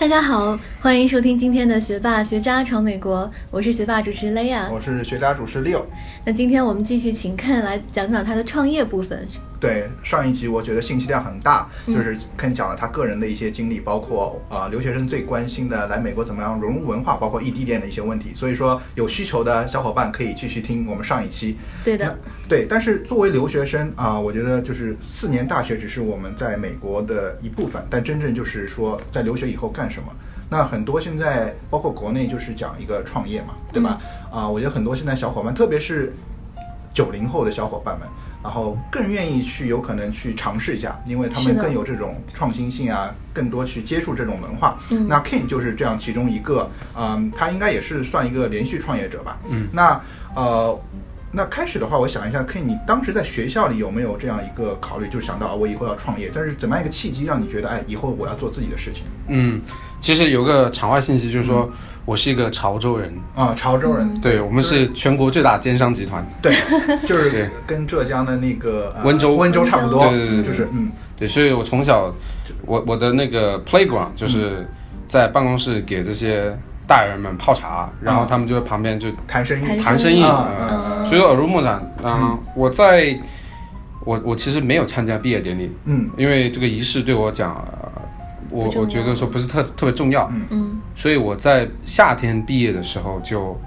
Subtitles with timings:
[0.00, 5.82] 大家好，欢迎收听今天的学霸学渣闯美国，我是学霸主持 Lea，我是学渣主持 Leo。
[6.24, 9.26] 那今天我们继续请 Ken 来讲讲他的创业部分。
[9.60, 18.32] 对上一集，我觉得信息量很大，就是跟讲了他个人的一些经历，包括啊留学生最关心的来美国怎么样融入文化，包括异地恋的一些问题。
[18.34, 21.56] 所以说有需求的小伙伴可以继续听我们上一期。
[21.82, 22.16] 对的，
[22.48, 22.66] 对。
[22.68, 30.12] 但是作为留学生啊，我觉得就是四年大学只是我们在美国的一部分，但真正就是说在留学以后干什么？
[30.50, 34.00] 那很多现在包括国内就是讲一个创业嘛，对吧？
[34.30, 36.14] 啊，我觉得很多现在小伙伴，特别是
[36.94, 38.08] 九零后的小伙伴们。
[38.42, 44.78] 然后更愿意去有可能去尝试一下，因为他们更有这种创新性啊，更多去接触这种文化。
[45.08, 49.38] 那 King 就是这样其中一个，嗯，他应该也是算一个连续创业者吧。
[49.50, 50.00] 嗯，那
[50.36, 50.80] 呃，
[51.32, 56.30] 那开始的话，我想一下，King，你当时在学校里有没有这样一个考虑，就想到我以后要创业？
[56.32, 59.02] 但是怎么样一个契机让你觉得，哎，以后我要做自己的事情？
[59.26, 59.60] 嗯，
[60.00, 61.68] 其实有个场外信息就是说。
[62.08, 63.12] 我是一个潮州人。
[63.34, 66.54] 啊，潮州人，对我们是全国最大奸商集团，对，
[67.06, 69.36] 就是跟浙江的那个温州。
[69.36, 72.10] 温州差不多，对对对，就是嗯，对，所以我从小，
[72.64, 74.66] 我我的那个 playground 就是
[75.06, 76.50] 在办公室给这些
[76.86, 80.22] 大人们泡茶，然后他们就在旁边就谈生意，谈生意，
[81.04, 81.94] 所以耳濡目染。
[82.02, 83.14] 嗯，我在，
[84.06, 87.62] 我我其实没有参加毕业典礼，嗯，因为这个仪式对我讲。
[88.50, 93.58] 我我觉得说不是特特别重要，嗯，所以我在夏天毕业的时候就，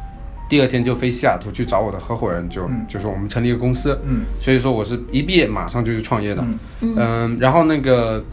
[0.50, 6.44] 第二天就飞西雅图去找我的合伙人，就就是我们成立一个公司，嗯，所以说我是一毕业马上就去创业的，
[6.82, 8.24] 嗯，然后那个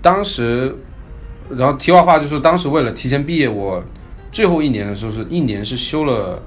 [0.00, 0.74] 当时，
[1.50, 3.82] 然后题外话就是当时为了提前毕业，我
[4.30, 6.42] 最后一年的时候是一年是修了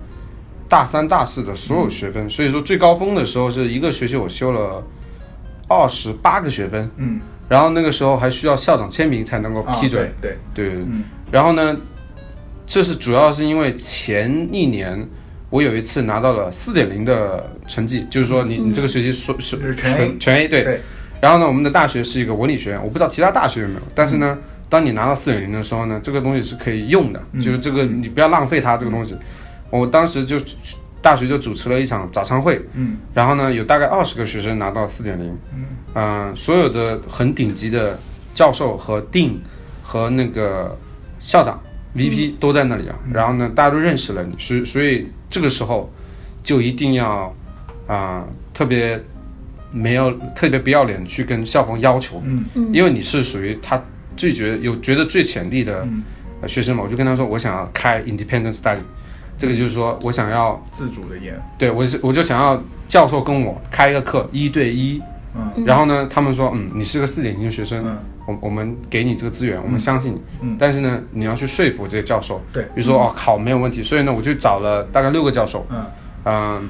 [0.68, 4.84] 大三大四的所有学分，所以说最高峰的时候是一个学期我修了
[5.68, 7.20] 二十八个学分，嗯。
[7.48, 10.86] 然后那个时候还需要校长签名才能够批准，对对对。
[11.32, 11.78] 然后呢，
[12.66, 15.08] 这是主要是因为前一年
[15.50, 20.82] 我有一次拿到了四点零的成绩，就是说你你这个学期说是全全 A 对。
[21.22, 24.38] 然后呢，我们的大学是一个文理学院，我不知道其他大学有没有，但是呢，
[24.70, 29.16] 当你拿到四点零的时候呢，这个东西是可以用的，就是这个你不要浪费它这个东西。
[29.70, 30.38] 我当时就。
[31.06, 35.38] 大学就主持了一场早餐会，嗯，然后呢，有大概二十个学生拿到四点零，
[35.94, 37.96] 嗯，所有的很顶级的
[38.34, 39.34] 教授和 dean
[39.84, 40.76] 和那个
[41.20, 41.62] 校长
[41.96, 45.94] VP 都在那里啊，然后呢，大家都认识了你，所所以这个时候
[46.44, 47.32] 就一定要
[47.86, 49.00] 啊特别
[49.72, 52.44] 没有特别不要脸去跟校方要求，嗯。
[52.56, 53.80] 嗯，因为你是属于他
[54.18, 55.88] 最觉有觉得最潜力的
[56.48, 58.80] 学生嘛，我就跟他说我想要开 independent study。
[59.38, 65.02] 这个就是说我想要自主的研，对我是我就想要教授跟我开一个课一对一，
[65.36, 67.98] 嗯，然后呢，他们说，嗯，你是个四点零的学生，嗯，
[68.28, 75.86] 我我们给你这个资源，我们相信你，嗯，但是呢，你要去说服这些教授，对，比如说哦考没有问题，所以呢，我就找了大概六个教授，嗯。
[76.28, 76.70] 嗯，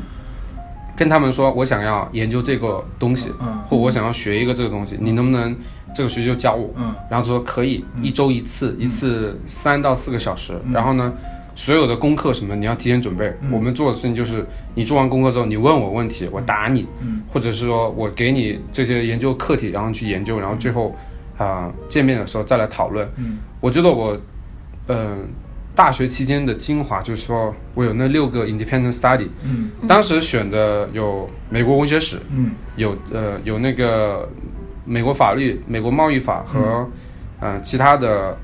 [0.97, 5.55] 跟他们说我想要研究这个东西，嗯，或我想要学一个这个东西，你能不能
[5.93, 11.13] 这个学期就教我，嗯，然后说可以，一周一次，一次三到四个小时，然后呢。
[11.55, 13.33] 所有的功课什么你要提前准备。
[13.49, 16.85] 我们做的事情就是，你做完功课之后，你问我问题，我答你，
[17.31, 20.93] 或者是说我给你这些研究课题，然后去研究，然后最后
[21.37, 23.07] 啊见面的时候再来讨论。
[23.61, 24.19] 我觉得我
[24.87, 25.27] 嗯
[25.73, 29.29] 大学期间的精华就是说我有那六个 independent study，
[29.87, 32.17] 当时选的有美国文学史，
[32.75, 34.29] 有呃有那个
[34.83, 36.85] 美国法律、美国贸易法和
[37.39, 38.37] 嗯其他的。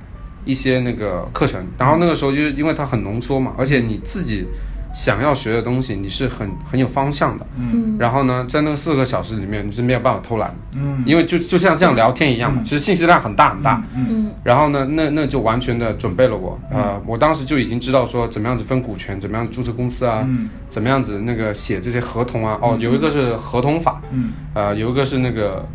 [0.46, 4.48] 一些那个课程，然后那个时候就因为它很浓缩嘛，而且你自己
[4.94, 7.46] 想要学的东西，你是很很有方向的。
[7.58, 7.96] 嗯。
[7.98, 10.54] 然后呢，在那个四个小时里面，你是没有办法偷懒。
[10.76, 11.02] 嗯。
[11.06, 13.82] 因为就就像这样聊天一样嘛，其实信息量很大很大。
[13.96, 14.30] 嗯。
[14.44, 16.60] 然后呢，那那就完全的准备了我。
[16.70, 20.28] 呃，我当时就已经知道说怎么样子分股权，怎么样注册公司啊，
[20.70, 22.60] 怎么样子那个写这些合同啊。
[22.62, 24.02] 哦，有一个是合同法。
[24.12, 24.32] 嗯。
[24.54, 25.66] 呃，有一个是那个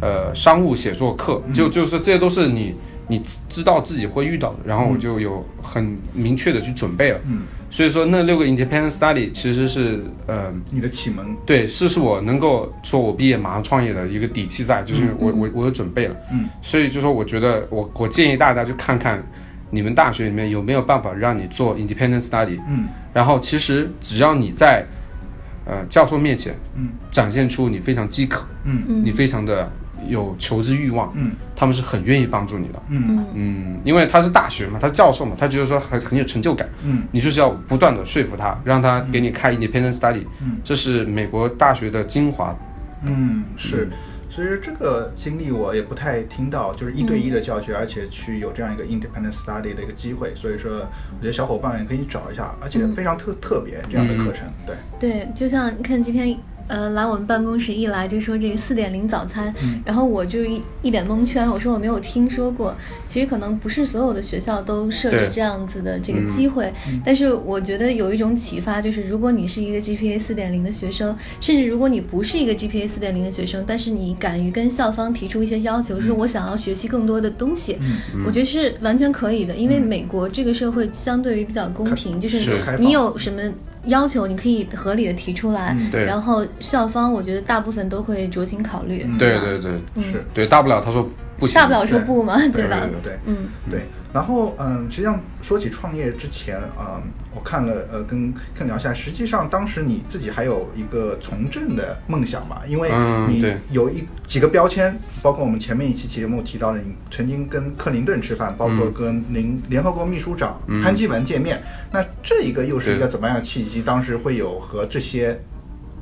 [0.00, 2.74] 呃商务写作课，就就是这些都是你。
[3.06, 7.20] 你知道自己会遇到的，然后我就有很明确的去准备了。
[7.26, 16.16] 嗯，所以说那六个 independent study 其实是呃你的启蒙，对，是是我能够说我毕业马上创业的一个底气在，就是我我我有准备了。
[16.32, 19.22] 嗯，所以就说我觉得我我建议大家去看看
[19.70, 22.58] 你们大学里面有没有办法让你做 independent study。
[22.68, 24.82] 嗯，然后其实只要你在
[25.66, 29.70] 呃教授面前，嗯，展现出你非常饥渴，嗯，你非常的。
[30.08, 42.56] 有求知欲望，嗯，他们是很愿意帮助你的，嗯嗯，因为他是大学嘛，他是教授嘛，他觉得说很很有成就感，嗯，你就是要不断的说服他，让他给你开 independent study，嗯，这是美国大学的精华，
[43.04, 43.88] 嗯，是。
[44.30, 50.34] 所以说这个经历我也不太听到，就是一对一的教学，而且去有这样一个 independent study 的一个机会。
[50.34, 54.44] 所以说，我觉得小伙伴也可以找一下，而且非常特特别这样的课程。
[54.66, 56.36] 对对，就像你看今天。
[56.66, 59.52] 呃，来我们办公室一来就说这个四点零早餐，
[59.84, 62.74] 然后我就一一脸蒙圈，我说我没有听说过。
[63.06, 66.72] 其实可能不是所有的学校都设置这样子的这个机会，
[67.04, 77.78] 但是我觉得有一种启发，就是如果你是一个 GPA 四点零的学生，甚至如果你不是一个 GPA 四点零的学生，但是你敢于跟校方提出一些要求，说我想要学习更多的东西，
[78.26, 82.54] 我觉得是完全可以的，因为美国这个社会相对于比较公平，就是。
[82.78, 83.40] 你有什么。
[83.86, 85.76] 要求你可以合理的提出来，
[86.06, 89.06] 然后校方我觉得大部分都会酌情考虑。
[89.18, 89.72] 对对对，
[90.02, 91.08] 是对，大不了他说
[91.38, 92.80] 不行，大不了说不嘛，对吧？
[93.02, 93.82] 对，嗯，对。
[94.12, 97.02] 然后，嗯，实际上说起创业之前，嗯，
[97.34, 102.60] 我看了，呃，跟跟聊一下，实际上当时你自己还有一个从政的梦想嘛？
[102.66, 102.90] 因为
[103.28, 111.62] 你有一几个标签，包括我们前面一期节目提到的，你曾经跟克林顿吃饭，包括跟联联合国秘书长潘基文见面。
[111.90, 113.82] 那这一个又是一个怎么样的契机？
[113.82, 115.38] 当时会有和这些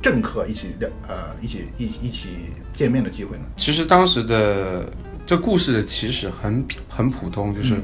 [0.01, 2.29] 政客一起聊，呃，一起一一起
[2.73, 3.43] 见面的机会呢？
[3.55, 4.85] 其实当时的
[5.25, 7.75] 这故事的起始很很普通，就是。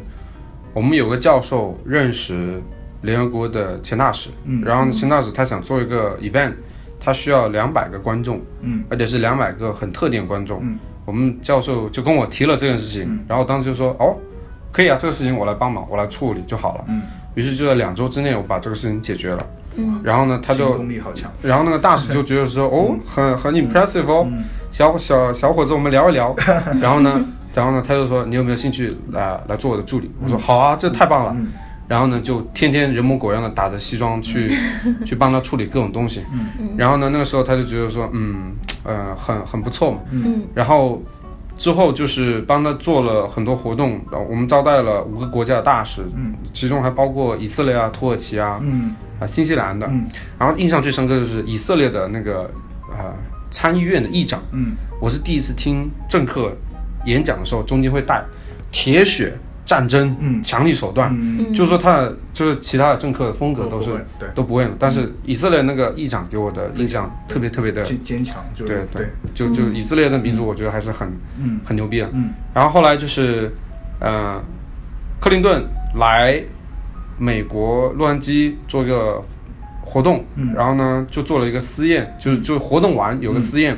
[0.71, 2.61] 我们有个教授认识
[3.01, 6.53] 联合国的前大使，嗯，然后前大使他想做一个 event，
[6.99, 14.15] 他需要两百个观众，嗯，而且是两百个很特定观众，嗯，我们教授就跟我提了这件事情，然后当时就说，哦，
[14.71, 17.01] 可以啊，这个事情我来帮忙，我来处理就好了，嗯，
[17.35, 24.27] 于是就在两周之内我把这个事情解决了，嗯，然后呢他就，功力好强，然后那个大使就觉得说，哦，很很 impressive 哦，
[24.71, 26.35] 小小小伙子，我们聊一聊，
[26.81, 27.25] 然后呢。
[27.51, 30.09] 然后呢，他就说你有没有兴趣来来做我的助理？
[30.23, 31.35] 我说好啊，这太棒了。
[31.89, 34.55] 然后呢，就天天人模狗样的打着西装去
[35.05, 36.23] 去帮他处理各种东西。
[36.77, 38.53] 然后呢，那个时候他就觉得说，嗯，
[38.83, 39.99] 呃，很很不错嘛。
[40.53, 41.01] 然后
[41.57, 43.99] 之后就是帮他做了很多活动，
[44.29, 46.03] 我们招待了五个国家的大使，
[46.53, 48.61] 其中还包括以色列啊、土耳其啊、
[49.19, 49.89] 啊新西兰的。
[50.37, 52.43] 然后印象最深刻就是以色列的那个
[52.91, 53.11] 啊
[53.49, 54.39] 参议院的议长。
[55.01, 56.55] 我是第一次听政客。
[57.05, 58.21] 演讲的时候中间会带
[58.73, 59.33] 铁血
[59.69, 64.27] 战争、嗯，强力手段，嗯，就是说他的就是其他的政客的风格都是对。
[64.33, 71.07] 都不会但是以色列那个议长给我的印象特别特别的坚坚强，对对，就就以色列的民族，我觉得还是很
[71.39, 71.59] 嗯。
[71.63, 73.53] 很牛逼的，嗯，然后后来就是
[73.99, 74.41] 呃
[75.21, 75.63] 克林顿
[75.97, 76.41] 来
[77.19, 79.21] 美国洛杉矶做一个
[79.83, 83.77] 活动，嗯，然后呢就做了一个私宴，就是就活动完有个私宴，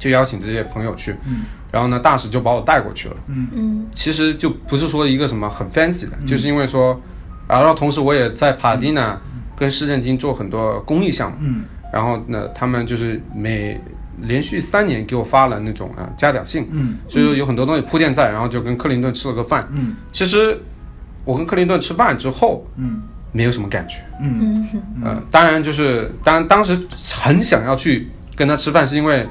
[0.00, 1.44] 就邀请这些朋友去，嗯。
[1.76, 3.16] 然后呢，大使就把我带过去了。
[3.26, 6.98] 嗯嗯，其实就不是说一个什么很 fancy 的，就是因为说，
[7.46, 9.20] 然后同时我也在帕蒂娜
[9.54, 11.36] 跟市政厅做很多公益项目。
[11.42, 13.78] 嗯，然后呢，他们就是每
[14.22, 16.66] 连续三年给我发了那种啊嘉奖信。
[16.72, 19.68] 嗯，所以说有很多东西铺垫在，然后就跟克林顿吃了个饭。
[19.72, 20.58] 嗯，其实
[21.26, 23.02] 我跟克林顿吃饭之后，嗯，
[23.32, 23.98] 没有什么感觉。
[24.18, 26.80] 嗯嗯，呃，当然就是当当时
[27.14, 29.26] 很想要去跟他吃饭，是因为。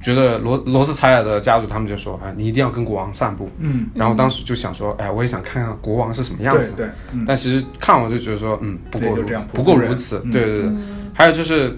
[0.00, 7.24] 觉得罗罗斯柴尔的家族，他们就说：“哎，你一定要跟国王散步。”嗯，然后当时就想说：“哎，我也想看看国王是什么样子。”对对。
[7.26, 10.72] 但其实看我就觉得说：“嗯，不过如不过如此。”对对对。
[11.12, 11.76] 还有就是，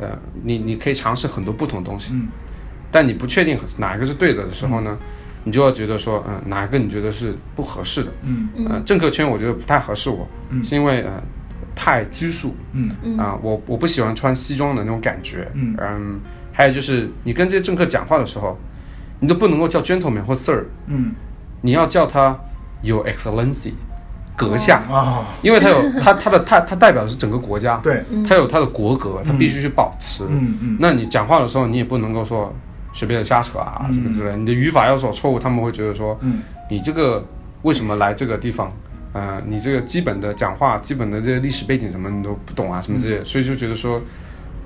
[0.00, 2.14] 呃，你你可以尝试很多不同东西，
[2.90, 4.96] 但你不确定哪一个是对的的时候呢，
[5.44, 8.82] 你就要觉得说：“嗯，哪一个你觉得是不合适的？”嗯嗯。
[8.86, 10.26] 政客圈我觉得不太合适我，
[10.64, 11.22] 是因为呃
[11.74, 12.56] 太拘束。
[12.72, 13.18] 嗯嗯。
[13.18, 15.46] 啊，我我不喜欢穿西装的那种感觉。
[15.52, 16.20] 嗯嗯。
[16.52, 18.58] 还有就是，你跟这些政客讲话的时候，
[19.20, 21.12] 你都不能够叫 gentleman 或 sir，嗯，
[21.62, 22.38] 你要叫他
[22.82, 23.72] your excellency，
[24.36, 24.82] 阁下。
[24.90, 32.54] 啊，因为他有他他的他他代表的是整个国家，对，他有他的国格，他必须去保持，嗯嗯，那你讲话的时候，你也不能够说
[32.92, 37.24] 随便的瞎扯啊什么之类，你的语法要是有错误，他们会觉得说，嗯，你这个
[37.62, 38.70] 为什么来这个地方？
[39.14, 43.98] 呃，你这个基本的讲话、基本的这个历史背景什么你都不懂啊，什么之类，所以就觉得说。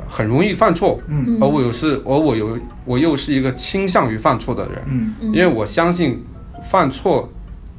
[0.09, 6.25] 很容易犯错，嗯，而我又是，而我有，我又是一个倾向于犯错的人，嗯，因为我相信
[6.63, 7.29] 犯错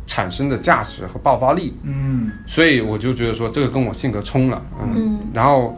[0.05, 5.77] 产生的价值和爆发力，嗯，所以我就觉得说这个跟我性格冲了，嗯，然后，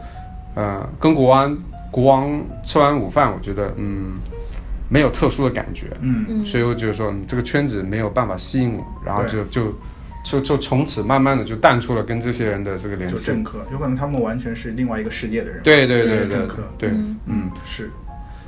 [0.54, 1.56] 呃，跟国安
[1.90, 4.18] 国王吃完午饭，我觉得，嗯，
[4.88, 9.74] 没有特殊的感觉，嗯，所以我觉得说这个圈子没有办法吸引我，然后就就。
[10.22, 13.26] 就就从此慢慢的就淡出了跟这些人的这个联系。
[13.26, 15.60] 政客有可能他们完全是另外一个世界的人。
[15.62, 16.90] 对对对对，政客对，
[17.26, 17.90] 嗯是，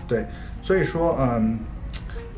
[0.07, 0.25] 对，
[0.63, 1.59] 所以说嗯，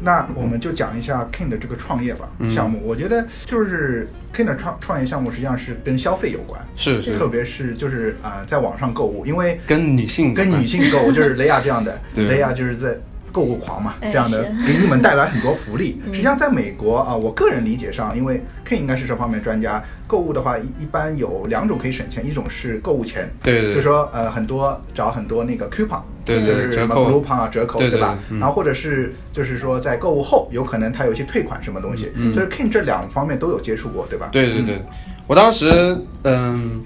[0.01, 2.81] 那我们就讲一下 King 的这个创业吧项目。
[2.85, 12.97] 我觉得就是 King 的创创业项目实际上是跟消费有关，是是，特别是就是啊在网上购物，因为跟女性跟女性购物就是雷亚这样的， 雷亚就是在。
[13.35, 16.01] 购物狂嘛，这样的给你们带来很多福利。
[16.13, 28.17] 实际上，在美国啊，我个人理解上，因为 Ken 应该是这方面专家，购物的话一一般有两种可以省钱，一种是购物钱，对对，就说呃很多找很多那个 coupon，对对，就是什么 blue pon 啊折扣，对吧？
[28.39, 34.29] 然后或者是就是说在购物后有可能他有一些退款什么东西，就是 Ken 这两方面都有接触过，对吧？
[34.31, 34.81] 对对对，
[35.27, 36.81] 我当时嗯，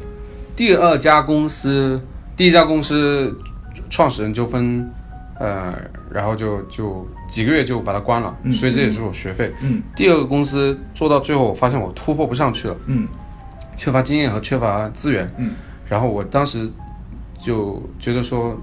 [0.56, 2.00] 第二家公司，
[2.38, 3.38] 第一家公司
[3.90, 4.90] 创始人就分。
[5.38, 5.72] 呃，
[6.10, 9.52] 然后就就几个月就把它关了，所以这也是我学费。
[9.62, 12.76] 嗯，第二个公司做到最后，我发现我突破不上去了。
[12.86, 13.06] 嗯，
[13.76, 15.32] 缺乏经验和缺乏资源。
[15.38, 15.52] 嗯，
[15.88, 16.68] 然后我当时
[17.40, 18.60] 就觉得说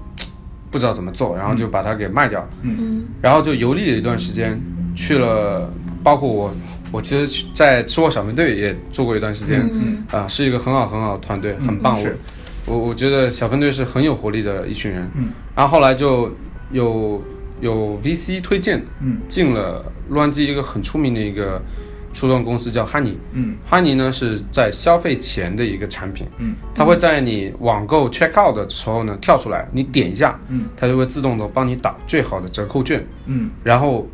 [0.70, 2.46] 不知道怎么做，然后就把它给卖掉。
[2.60, 4.60] 嗯，然后就游历了一段时间，
[4.94, 6.54] 去了，包括我，
[6.92, 9.66] 我其实，在吃货小分队也做过一段时间。
[9.72, 11.98] 嗯，啊，是一个很好很好的团队，很棒。
[12.66, 15.08] 我我我觉得小分队是很有活力的一群人。
[15.14, 16.30] 嗯，然后后来就。
[16.70, 17.22] 有
[17.60, 21.60] 有 VC 推荐，嗯，进了洛杉矶一个很出名的一个
[22.12, 34.06] 初创公司叫 Honey，嗯，Honey 呢是在消费前的一个产品，嗯，它会在你网购 check out 的时候呢跳出来，你点一下，嗯，它就会自动的帮你打最好的折扣券，嗯，然后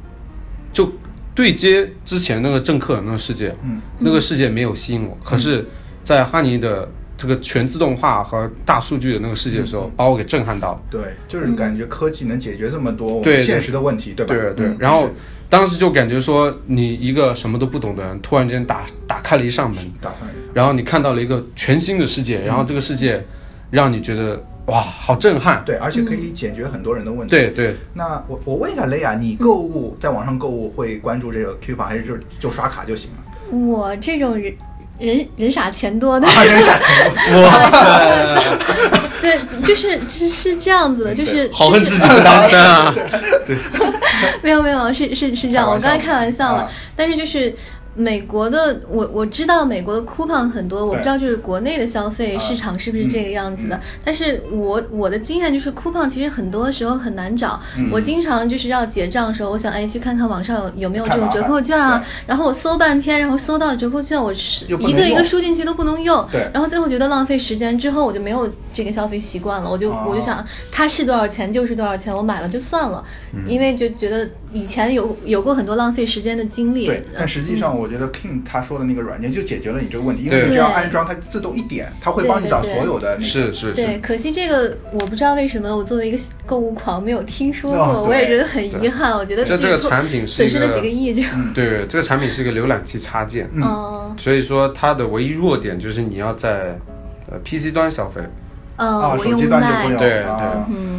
[0.72, 0.90] 就
[1.34, 5.64] 对接之前那个政客那个世界，嗯，那个世界没有吸引我，可是，
[6.04, 6.90] 在 Honey 的
[7.22, 10.82] 这个全自动化和大数据的那个世界的时候，把我给震撼到了。
[10.90, 14.34] 对，就是感觉科技能解决这么多对现实的问题，对吧？
[14.34, 14.76] 对对。
[14.76, 15.08] 然后
[15.48, 20.16] 当时就感觉说，你一个什么都不懂的人，突然间打打开了一扇门，打开，
[20.52, 23.24] 然后你看到了一个全新的世界，然后这个世界
[23.70, 25.62] 让你觉得哇，好震撼。
[25.64, 27.30] 对，而且可以解决很多人的问题。
[27.30, 27.76] 对对。
[27.94, 33.56] 那我我问一下雷亚，你购物在网上购物会关注这个 coupon，还是就就刷卡就行了？
[33.56, 34.52] 我这种人。
[35.02, 38.42] 人人傻钱多的，人傻钱多， 哇塞！
[39.20, 42.94] 对，就是是是这样子的，就是好恨自己是单身啊！
[43.46, 43.56] 对，
[44.42, 47.54] 没有没有，是是是这样，我刚才开玩笑了，但是就是。
[47.94, 53.78] 美国的我我知道美国的 coupon 很多，我不知道就是国内的消费市场是不是这个样子的。
[54.02, 57.60] 但是我我的经验就是 coupon 其实很多时候很难找。
[57.90, 62.02] 我经常就是要结账的时候，我想哎去看看网上有有没有这种折扣券啊。
[62.26, 66.26] 然后我搜半天，然后搜到折扣券，我是一个一个输进去都不能用。
[66.52, 69.70] 然后最后觉得浪费时间，之后我就没有这个消费习惯了。
[69.70, 73.04] 我就我就想它是多少钱就是多少钱，我买了就算了，
[73.46, 76.86] 因为就觉得以前有有过很多浪费时间的经历。
[76.86, 77.92] 对，但实际上我。
[77.92, 83.20] 觉得 King 他说的那个软件就解决了你这个问题，因为你只要安装，它自动一点，它会帮你找所有的。
[83.20, 83.72] 是是是。
[83.74, 86.16] 对，可惜这个我不知道为什么我作为一个
[86.46, 89.12] 购物狂没有听说过，我也觉得很遗憾。
[89.12, 91.52] 我觉得这这个产品损失了几个亿这样。
[91.52, 96.78] 对，这个产品是一个浏览器插件，嗯，所以说它的唯一弱点就是你要在
[97.30, 98.22] 呃 PC 端消费。
[98.76, 99.98] 呃，手机端就不用。
[99.98, 100.24] 对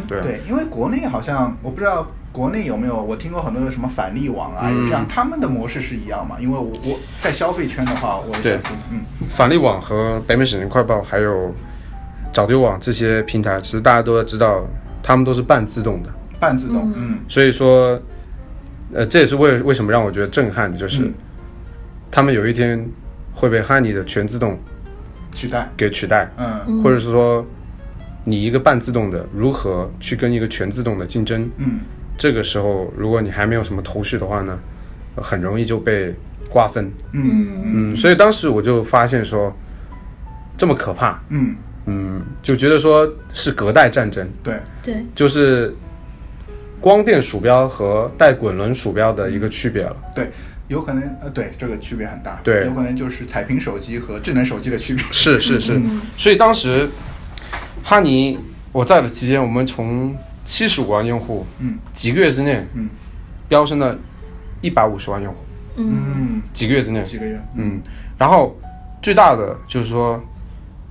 [0.06, 2.06] 对对对，因为国内好像我不知道。
[2.34, 3.00] 国内有没有？
[3.00, 6.36] 我听过很多的什么返利网啊，这样他们的模式是一样嘛？
[6.40, 8.58] 因为我我在消费圈的话，我对，
[8.90, 11.54] 嗯，返利网和北美省钱快报还有
[12.32, 14.66] 找丢网这些平台，其实大家都要知道，
[15.00, 17.96] 他们都是半自动的，半自动，嗯，所以说，
[18.92, 21.08] 呃，这也是为为什么让我觉得震撼的，就是
[22.10, 22.84] 他们有一天
[23.32, 24.58] 会被 Honey 的全自动
[25.36, 27.46] 取代，给取代，嗯，或者是说
[28.24, 31.78] 你一个半自动的如何去跟一个全自动的竞争，嗯。
[32.16, 34.58] 这个时候，如果你还没有什么头绪的话呢，
[35.16, 36.14] 很容易就被
[36.48, 36.92] 瓜分。
[37.12, 39.54] 嗯嗯，所以当时我就发现说，
[40.56, 41.20] 这么可怕。
[41.28, 41.56] 嗯
[41.86, 44.26] 嗯，就觉得说是隔代战争。
[44.42, 45.74] 对对，就是
[46.80, 49.96] 光电鼠标和带滚轮鼠标的一个区别了。
[50.14, 50.30] 对，
[50.68, 52.40] 有可能呃，对这个区别很大。
[52.42, 55.04] 对，有可能就是彩屏手机和智能手机的区别。
[55.10, 55.80] 是是是，
[56.16, 56.88] 所以当时
[57.82, 58.38] 哈尼
[58.72, 62.88] 我在的期间，我们从七十五万用户，嗯，几个月之内，嗯，
[63.48, 63.96] 飙升了
[64.60, 65.38] 一百五十万用户，
[65.76, 67.80] 嗯，几个月之内，几个月，嗯，
[68.18, 68.54] 然后
[69.00, 70.22] 最大的就是说，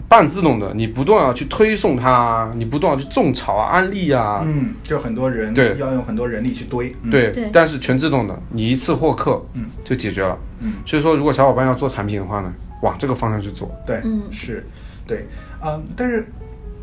[0.10, 14.66] 半自动的，你不断要去推送它，你不断要去种草啊、安利啊，嗯，就很多人对，要用很多人力去堆，对，但是全自动的，你一次获客，嗯，就解决了，嗯，所以说如果小伙伴要做产品的话呢，往这个方向去做，对，嗯，是，
[15.06, 15.28] 对，
[15.64, 16.26] 嗯，但是。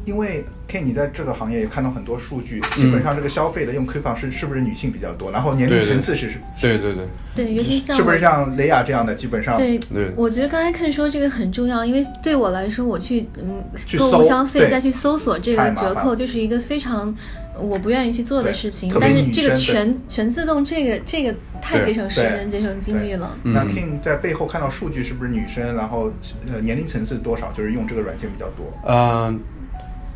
[0.04, 5.30] 因为 K，你在这个行业也看到很多数据，基本上这个消费的用 coupon 是是不是女性比较多？
[5.30, 6.38] 然后年龄层次是是？
[6.61, 7.07] 对对对。
[7.35, 10.11] 对，尤其像是不是像雷亚这样的，基本上对对。
[10.16, 13.62] 我觉得刚才 Ken 说这个很重要，因为对我来说，我去嗯
[13.99, 17.14] 购物消费再去搜索这个折扣，就是一个非常
[17.59, 18.92] 我不愿意去做的事情。
[19.00, 23.37] 但是这个全全自动，这个这个太节省时间、节省精力了。
[23.45, 25.76] 那 King 在背后看到数据，是不是女生？
[25.76, 26.11] 然后
[26.52, 27.52] 呃年龄层次多少？
[27.52, 28.73] 就是用这个软件比较多？
[28.87, 29.40] 嗯。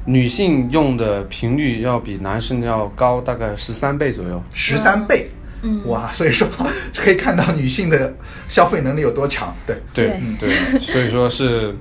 [0.07, 4.43] 女性用的频率要比男生要高大概十三倍左右。
[4.53, 5.31] 十三倍，
[5.63, 5.81] 嗯。
[5.87, 6.47] 哇，所以说
[6.95, 8.15] 可以看到女性的
[8.49, 9.55] 消费能力有多强。
[9.67, 11.75] 对，对对，所以说是，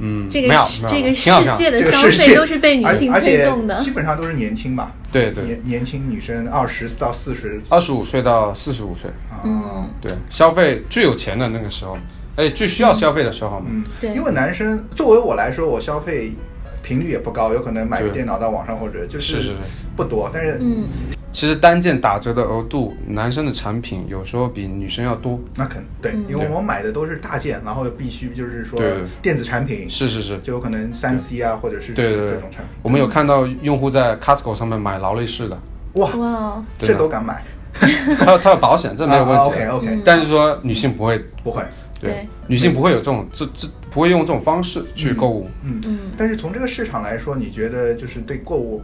[0.00, 3.80] 嗯， 这个没有这个世界的消费都是被女性而推动的。
[3.82, 4.92] 基本上都是年轻吧。
[5.12, 5.44] 对对。
[5.44, 7.62] 年年轻女生二十到四十。
[7.68, 9.88] 二十五岁到四十五岁，啊，嗯。
[10.00, 11.96] 对，消费最有钱的那个时候，
[12.34, 13.66] 哎，最需要消费的时候嘛。
[13.70, 14.12] 嗯，对。
[14.12, 16.53] 因为男生作为我来说，我消费呃
[16.84, 19.56] 频率也不高，有可能买个电脑到网上或者就是是是
[19.96, 20.84] 不多，但是嗯，
[21.32, 25.40] 其实单件打折的额度，男生的产品有时候比女生要多。
[25.56, 26.24] 那肯对，嗯。
[26.28, 28.80] 因为我买的都是大件，然后必须就是说
[29.22, 32.30] 电子产品，是是是，就有可能三 C 啊，或者是对对对。
[32.32, 32.66] 这种产品。
[32.82, 35.58] 我们有看到用户在 Costco 上面买劳力士的，
[35.94, 37.42] 哇，这都敢买，
[38.18, 39.44] 他有他有保险，这没有问题。
[39.46, 40.02] OK OK，嗯。
[40.04, 41.62] 但是说女性不会，不会，
[42.04, 45.48] 对女性不会有这种这这不会用这种方式去购物。
[45.62, 48.82] 嗯嗯但是从这个市场来说，你觉得就是对购物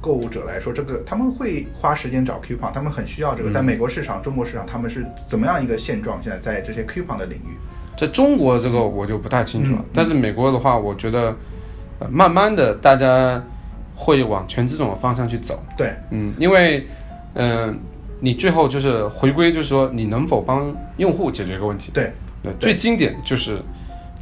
[0.00, 3.50] 购物者来说，这个他们会花时间找 coupon，他们很需要这个。
[3.50, 6.22] 嗯在美国市场、中国市场，他们是怎么样一个现状？
[6.22, 7.56] 现在在这些 coupon 的领域，
[7.96, 11.34] 在中国这个我就不太清楚了，嗯但是美国的话，我觉得、
[11.98, 13.42] 呃、慢慢的大家
[13.94, 15.62] 会往全自动的方向去走。
[15.76, 16.86] 对，嗯，因为
[17.34, 17.74] 嗯、呃
[18.22, 21.90] 你最后就是回归，就是说你能否帮用户解决一个问题。
[21.94, 23.60] 对，对，最经典就是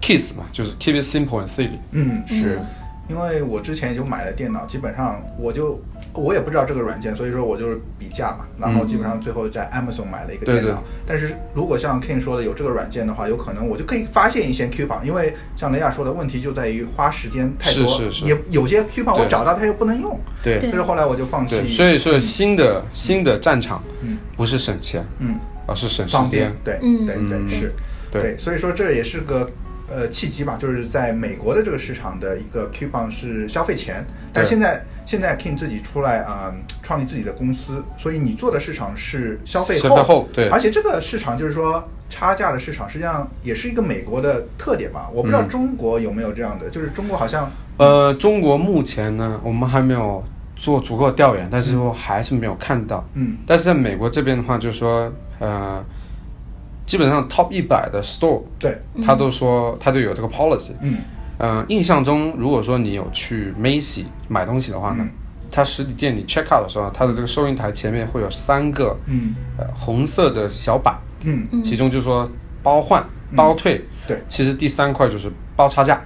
[0.01, 1.79] KISS 嘛，就是 Keep it simple and silly。
[1.93, 2.59] 嗯，是。
[2.61, 2.67] 嗯，
[3.09, 5.81] 因为我之前就买了电脑，基本上我就
[6.13, 10.63] 我也不知道这个软件，所以说我就是比价嘛，然后基本上最后在 Amazon 买了一个电脑。
[10.63, 18.25] 嗯对对但是如果像 King 说的有这个软件的话，有可能我就可以发现一些 coupon，因为像雷亚说的问题就在于花时间太多，是是是。
[18.27, 20.59] 也有些 coupon 我找到它又不能用，对。
[20.59, 21.57] 对所以后来我就放弃。
[21.57, 24.19] 对，所以说新的、新的战场嗯。
[24.37, 27.07] 不是省钱，嗯，而是省时间。，对嗯。
[27.07, 27.73] 对对嗯是，
[28.11, 28.37] 对。
[28.39, 29.51] 所以说这也是个
[29.89, 40.49] 呃契机吧，就是在美国的这个市场的一个 coupon 是消费前，但现在现在 King 自己出来啊、创立自己的公司，所以你做的市场是消费消费后对。
[40.49, 45.49] 而且这个市场就是说差价的市场，实际上也是一个美国的特点吧，我不知道嗯。
[45.49, 50.23] 中国有没有这样的，就是中国好像呃，中国目前呢，我们还没有
[50.57, 53.07] 做足够的调研，但是说还是没有看到。
[53.15, 53.37] 嗯。
[53.47, 55.85] 但是在美国这边的话，就是说，呃，
[56.89, 60.73] 基本上 top 一百的 store，对，他都说他就有这个 policy。
[60.81, 60.97] 嗯。
[61.41, 65.09] 嗯、印象中，如果说你有去 Macy 买东西的话呢，嗯。
[65.51, 69.35] 它实体店你 check out 的时候，它的这个收银台前面会有三个嗯。
[69.59, 71.47] 呃红色的小板，嗯。
[71.53, 72.29] 嗯其中就说
[72.63, 73.05] 包换、
[73.37, 73.85] 包退。
[74.07, 74.21] 对。
[74.31, 75.97] 其实第三块就是包差价，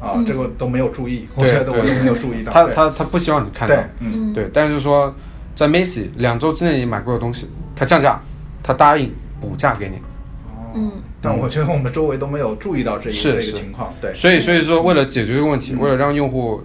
[0.00, 0.24] 啊、嗯。
[0.24, 2.74] 这个都没有注意，我对觉得我都没有注意到，他对。
[2.74, 3.76] 他他不希望你看到。
[3.98, 4.32] 嗯。
[4.32, 5.14] 对，但是说
[5.54, 8.18] 在 Macy 两周之内你买过的东西，他降价，
[8.62, 9.96] 他答应补价给你。
[10.74, 10.92] 嗯。
[11.20, 13.52] 但我觉得我们周围都没有注意到这一这个是。
[13.52, 15.80] 是情况，对，所以所以说为了解决这个问题，嗯。
[15.80, 16.60] 为了让用户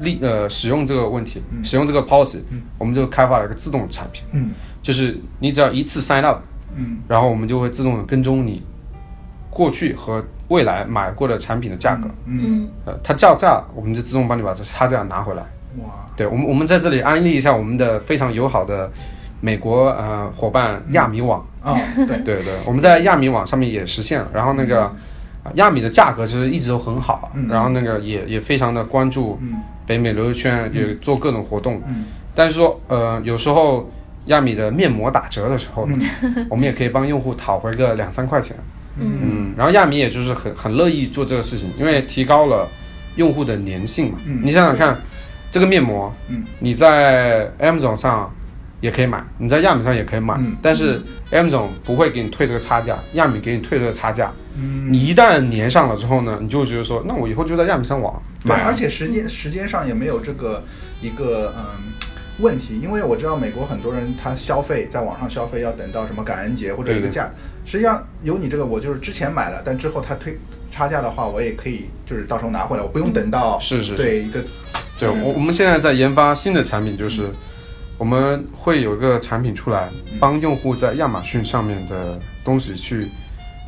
[0.00, 1.64] 利呃使用这个问题，嗯。
[1.64, 2.62] 使用这个 policy，、嗯。
[2.78, 4.50] 我们就开发了一个自动的产品，嗯。
[4.82, 6.40] 就是你只要一次 sign up，
[6.76, 6.98] 嗯。
[7.08, 8.62] 然后我们就会自动的跟踪你
[9.50, 12.08] 过去和未来买过的产品的价格。
[12.26, 12.68] 嗯，嗯。
[12.84, 15.42] 呃，它降价，我们就自动帮你把这差价拿回来。
[15.82, 18.90] 哇，对我们，我们在这里安利一下我们的非常友好的
[19.40, 21.44] 美国呃伙伴亚米网。
[21.62, 24.84] 啊，对， 对对，我们在亚米网上面也实现了，然后那个。
[24.84, 24.92] 啊
[25.54, 29.54] 亚米的价格其实一直都很好，嗯然后那个也也非常的关注嗯
[29.86, 31.80] 北美留学圈，也做各种活动。
[31.86, 33.88] 嗯但是说，呃，有时候
[34.24, 35.88] 亚米的面膜打折的时候，
[36.50, 38.56] 我们也可以帮用户讨回个两三块钱。
[38.98, 42.68] 嗯嗯，然后亚米也就是很很乐意做这个事情，因为提高了
[43.14, 44.18] 用户的粘性嘛。
[44.26, 44.96] 嗯你想想看，
[45.52, 48.28] 这个面膜，嗯你在 Amazon 上
[48.80, 50.56] 也可以买，你在亚米上也可以买，嗯。
[50.62, 54.32] 但是 Amazon 不会给你退这个差价，亚米给你退这个差价。
[54.56, 58.22] 嗯，你一旦连上了之后呢，你就会觉得说，那我以后就在亚米上网。
[58.42, 58.62] 对，买。
[58.62, 58.64] 啊。
[58.66, 60.62] 而且时间时间上也没有这个
[61.00, 61.64] 一个嗯
[62.38, 67.14] 问题，因为我知道美国很多人他消费在网上消费要等到什么感恩节或者一个对对。
[67.14, 67.30] 价，
[67.64, 70.38] 实际上有你这个我就是之前买了，但之后他退
[70.70, 73.94] 差价的话，我也可以就是到时候拿回来，我不用等到是是是。
[73.96, 74.44] 对一个
[74.98, 77.30] 对我，我们现在在研发新的产品，就是
[77.98, 79.88] 我们会有一个产品出来，
[80.20, 83.08] 帮用户在亚马逊上面的东西去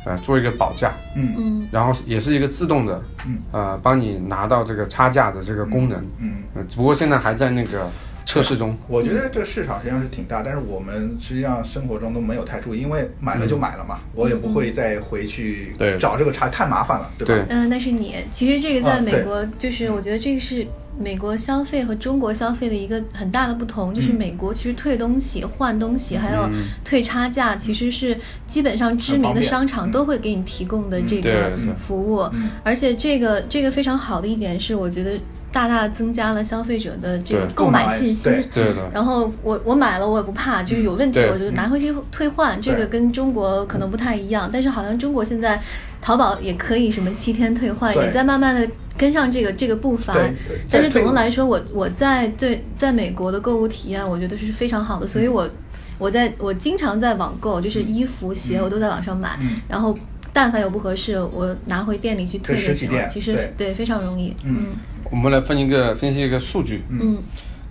[0.05, 1.35] 呃做一个保价，嗯。
[1.37, 1.67] 嗯。
[1.71, 3.37] 然后也是一个自动的嗯。
[3.51, 6.43] 呃帮你拿到这个差价的这个功能，嗯。
[6.55, 7.89] 呃只不过现在还在那个
[8.29, 8.77] 测试中。
[8.87, 15.97] 我觉得这个市场实际上是挺大，但是我们实际上生活中都没有太注意，因为买了就买了嘛，我也不会再回去对。
[15.97, 17.33] 找这个差，太麻烦了，对吧？
[17.33, 17.45] 对。
[17.49, 18.13] 嗯，那是你。
[18.31, 20.67] 其实这个在美国，就是我觉得这个是
[20.99, 24.15] 美国消费和中国消费的一个很大的不同，就是嗯。
[24.15, 26.65] 美国其实退东西、换东西，还有嗯。
[26.85, 28.15] 退差价，其实是
[28.47, 32.19] 基本上知名的商场都会给你提供的这个服务。
[32.33, 32.51] 嗯。
[32.63, 35.19] 而且这个这个非常好的一点是，我觉得
[35.51, 38.29] 大大增加了消费者的这个购买信息。
[38.53, 38.65] 对。
[38.65, 45.61] 的，然后我我买了我也不怕，就是有问题我就拿回去退换，这个跟中国可能不太一样，但是好像中国现在
[46.01, 50.13] 淘宝也可以什么七天退换，也在慢慢的跟上这个这个步伐。
[50.13, 50.57] 对对。
[50.69, 55.49] 但是总的来说，我我在对在美国的购物体验，我觉得是非常好的，所以我
[55.97, 59.57] 我在我经常在网购，就是衣服鞋我都在网上买，嗯。
[59.67, 59.97] 然后。
[60.31, 63.73] 但凡有不合适，我拿回店里去退对的时候，其实对。
[63.73, 64.31] 非常容易。
[64.43, 64.67] 嗯
[65.09, 67.17] 我们来分一个分析一个数据，嗯。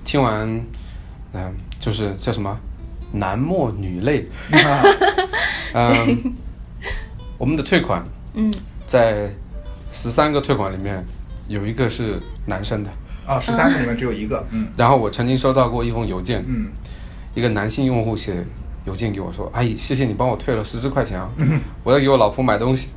[0.04, 0.48] 听完，
[1.34, 2.58] 嗯、就是叫什么？
[3.12, 4.82] 男莫女泪，啊
[5.74, 6.34] 嗯，
[7.38, 8.52] 我们的退款嗯。
[8.86, 9.30] 在
[9.92, 11.04] 十三个退款里面
[11.46, 12.90] 有一个是男生的，
[13.26, 14.66] 啊，十三个里面只有一个，嗯。
[14.76, 16.68] 然后我曾经收到过一封邮件，嗯。
[17.34, 18.44] 一个男性用户写
[18.88, 21.28] 邮件给我说：“阿姨，谢谢你帮我退了十四块钱啊，
[21.84, 22.88] 我要给我老婆买东西。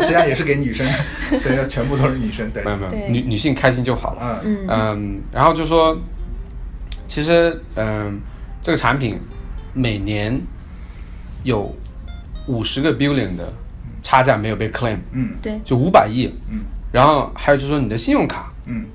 [0.00, 0.86] 实际上也是给女生，
[1.42, 2.62] 对，全部都是女生，对。
[2.64, 4.40] 没，有没有，女女性开心就好了。
[4.44, 4.66] 嗯。
[4.68, 4.68] 嗯。
[4.68, 5.98] 嗯，然后就说，
[7.08, 8.20] 其实嗯，
[8.62, 9.18] 这个产品
[9.74, 10.40] 每年
[11.42, 11.74] 有
[12.46, 13.52] 五十个 billion 的
[14.02, 15.30] 差价没有被 claim，嗯。
[15.42, 16.32] 对，就五百亿。
[16.48, 16.60] 嗯。
[16.92, 18.86] 然后还有就是说你的信用卡，嗯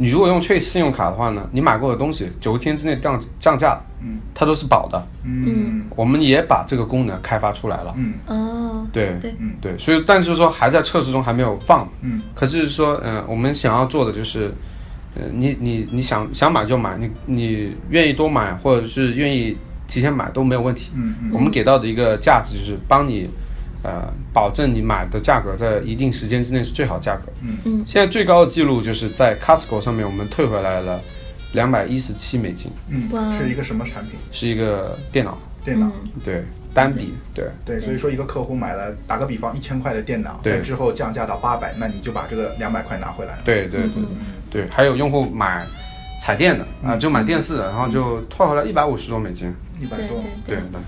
[0.00, 5.06] 你如果用 Chase 信用卡的话呢，你买过的东西九天之内降降价，嗯它都是保的。
[5.24, 7.94] 嗯我们也把这个功能开发出来了。
[7.96, 11.88] 嗯哦，对对嗯对，所以但是说还在测试中，还没有放。
[12.02, 14.52] 嗯可是说，嗯、我们想要做的就是，
[15.16, 19.56] 呃，你你你想想买就买，你你愿意多买或者是愿意
[19.88, 20.92] 提前买都没有问题。
[20.94, 23.28] 嗯嗯我们给到的一个价值就是帮你，
[23.82, 27.22] 呃，保证你买的价格在一定时间之内是最好价格。
[27.42, 31.00] 嗯嗯现在最高的记录就是在 Costco 上面，我们退回来了
[31.52, 34.18] 两百一十七美金，嗯是一个什么产品？
[34.32, 35.86] 是一个电脑，电脑。
[35.86, 36.42] 嗯对，
[36.74, 43.42] 单笔，对对，所以说一个客户买了，打个比方，一千块的电脑，对之后降价到八百，那你就把这个两百块拿回来了。
[43.44, 44.08] 对对对嗯
[44.50, 45.64] 对，还有用户买
[46.20, 49.54] 彩电的啊、就买电视的，然后就退回来一百五十多美金。
[49.78, 50.18] 对一百多。
[50.44, 50.80] 对对对对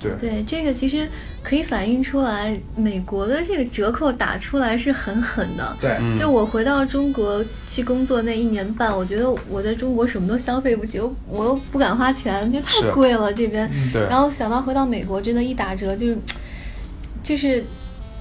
[0.00, 1.08] 对，这个其实
[1.42, 5.76] 可以反映出来，美国的这个折扣打出来是很狠的。
[5.80, 13.68] 对，嗯就我回到中国去工作那一年半，我觉得我在中国什么都消费不起，我我又不敢花钱，就太贵了这边。
[13.92, 16.18] 对然后想到回到美国，真的，一打折就是
[17.22, 17.64] 就是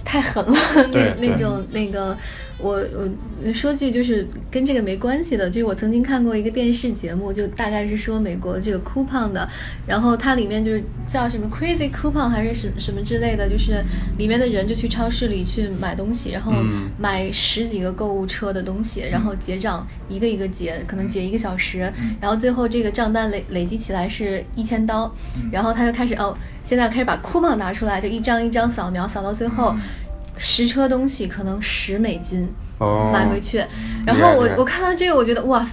[0.04, 0.54] 太狠了，
[0.92, 2.18] 对对那那种那个。
[2.60, 2.84] 我
[3.43, 9.48] 我说句就是跟这个没关系的，就是我曾经看过一个电视节目，就大概是说美国这个 coupon 的，
[9.86, 13.84] 然后它里面就是叫什么 crazy coupon 还是什什么之类的，就是
[14.17, 16.88] 里面的人就去超市里去买东西，然后嗯。
[17.00, 25.13] 买十几个购物车的东西，然后结账一个一个结，可能结一个小时，然后最后这个账单累累积起来是一千刀，
[25.52, 29.76] 然后他就开始哦，现在开始把 coupon 拿出来，就一张一张扫描，扫到最后。
[30.38, 32.47] 十车东西可能十美金
[32.78, 33.10] 哦。
[33.13, 33.63] 买回去，
[34.06, 35.67] 然后我我看到这个，我觉得哇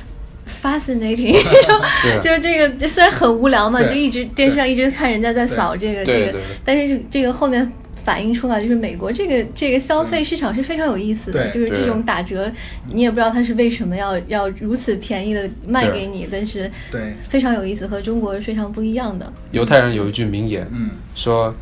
[0.62, 1.32] ，fascinating，
[2.02, 2.20] 对。
[2.22, 7.70] 就是这个这虽然很无聊嘛，就一直电视上一直看人家在扫这个这个但是这这个后面
[8.04, 12.52] 反映出来就是美国这个这个消费市场是非常有意思的，就是这种打折，
[12.92, 19.32] 你也不知道它是为什么要要如此便宜的卖给你，但是对，非常有意思，和中国是非常不一样的。
[19.52, 20.90] 犹太人有一句名言，嗯。
[21.14, 21.54] 说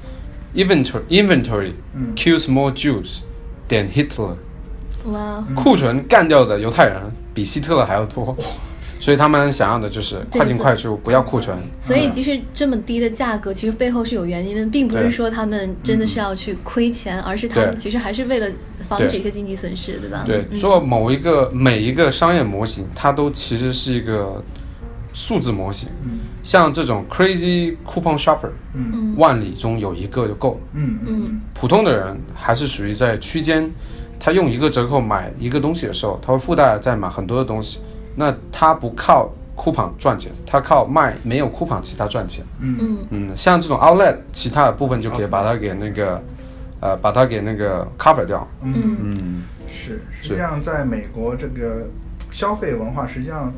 [0.54, 2.14] inventory inventory 嗯。
[2.14, 3.18] kills more Jews
[3.68, 4.36] than Hitler，、
[5.06, 7.00] 哇，库存干掉的犹太人
[7.32, 8.36] 比希特勒还要多，
[9.00, 11.56] 所以他们想要的就是快进快出，不要库存。
[11.80, 18.46] 所以即使这么低的价格，其实背后是有原因的，并不是说他们真的是要去亏钱，而是他们其实还是为了
[18.88, 20.22] 防止一些经济损失，对吧？
[20.26, 20.60] 对，嗯。
[20.60, 24.42] 做某一个每一个商业模型，它都其实是一个
[25.12, 25.88] 数字模型。
[26.42, 30.60] 像这种 crazy coupon shopper，嗯万里中有一个就够了。
[30.74, 33.70] 嗯嗯普通的人还是属于在区间，
[34.18, 37.80] 他用一个折扣买一个东西的时候，他会附带再买很多的东西。
[38.16, 42.44] 那他不靠 coupon 赚钱，他靠卖没有 coupon 其他赚钱。
[42.58, 46.22] 嗯嗯嗯，像这种 outlet，其他的部分就可以把它给那个，
[46.80, 48.46] 呃，把它给那个 cover 掉。
[48.62, 51.86] 嗯，嗯嗯，是，实际上在美国这个
[52.30, 53.52] 消费文化，实际上。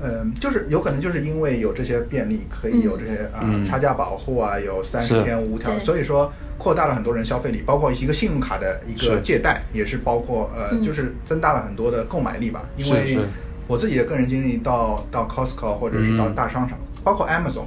[0.00, 3.64] 嗯，就是有可能就是因为有这些便利，可以有这些啊、嗯。
[3.64, 10.82] 差价保护啊，有三十天无条，所以说扩大了很多人消费力，包括一个信用卡的一个借贷，也是包括呃，嗯。
[10.82, 12.64] 就是增大了很多的购买力吧。
[12.76, 13.18] 因为
[13.66, 16.34] 我自己的个人经历到到 Costco 或者是到嗯。
[16.34, 17.64] 大商场，包括 Amazon，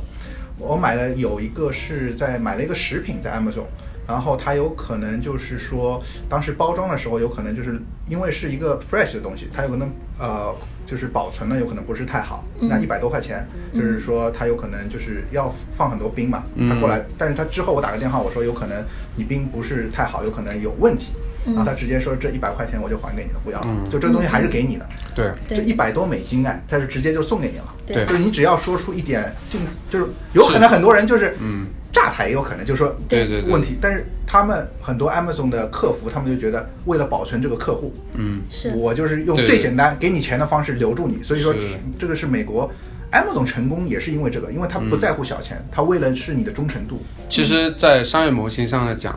[0.57, 3.65] 我买了有一个是在买了一个食品在 Amazon。
[4.07, 9.89] 然后它有可能就是说，当时包装的时候有可能就是因为是一个 fresh 的东西，它有可能
[10.19, 10.53] 呃
[10.91, 12.67] 就是保存呢有可能不是太好，嗯。
[12.67, 16.67] 那一百多块钱，就是说他有可能就是要放很多冰嘛，嗯。
[16.67, 18.83] 他过来，但是他之后我打个电话我说有可能
[19.15, 21.13] 你冰不是太好，有可能有问题，
[21.45, 24.85] 然后他直接说这一百块钱我就还给你了，不要了，就这个东西还是给你的。
[25.15, 27.73] 对，这一百多美金哎，他是直接就送给你了。
[27.87, 30.05] 对，就是你只要说出一点信，就是。
[30.33, 31.67] 有可能很多人就是嗯。
[31.93, 38.71] 炸台也有可能，就是说对对问题，但是他们很多 Amazon 的客服，他们就觉得为了保存这个客户，嗯，是。
[38.75, 41.53] 我就是用最简单给你钱的方式留住你，所以说
[41.99, 42.31] 这个是。
[42.31, 42.71] 美国
[43.11, 47.01] Amazon 成功也是因为这个，因为他不在乎小钱，他为了是你的忠诚度。
[47.27, 49.13] 其实，在商业模型上来讲，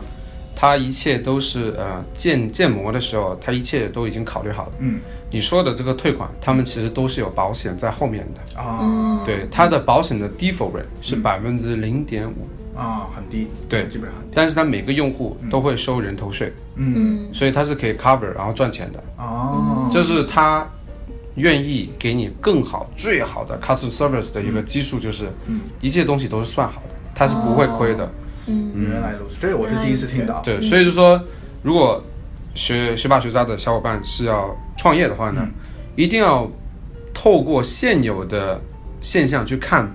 [0.53, 4.71] 它一切都是呃建建模的时候，它一切都已经考虑好了。
[4.79, 4.99] 嗯，
[5.31, 8.59] 你说的这个退款，他们其实都是有保险在后面的。
[8.59, 9.23] 啊。
[9.25, 12.49] 对，它的保险的 default rate 是百分之零点五。
[12.75, 14.19] 啊，很低，对，基本上。
[14.33, 19.01] 但是它每个用户都会收人头税，嗯，所以它是可以 cover 然后赚钱的。
[19.17, 20.67] 哦，这是他
[21.35, 25.29] 愿意给你更好、最好的 customer service 的一个基数，就是
[25.79, 28.11] 一切东西都是算好的，它是不会亏的。
[28.47, 30.41] 嗯，原来如此，这我是第一次听到。
[30.41, 31.19] 对，所以就说，
[31.63, 32.03] 如果
[32.53, 35.47] 学学霸学渣的小伙伴是要创业的话呢，
[35.95, 36.45] 一定要
[37.13, 38.59] 透过现有的
[38.99, 39.89] 现象去看。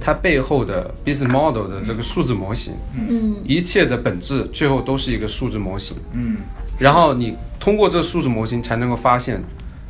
[0.00, 6.38] 它背后的 business model 的这个数字模型，嗯，一切的本质最后都是一个数字模型，嗯，
[6.78, 9.42] 然后你通过这数字模型才能够发现，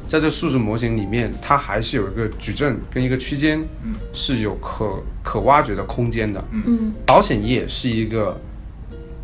[0.09, 8.41] 在这数字模型里面，它还是有一个矩阵跟一个区间，嗯，是有可可挖掘的空间的，嗯，保险业是一个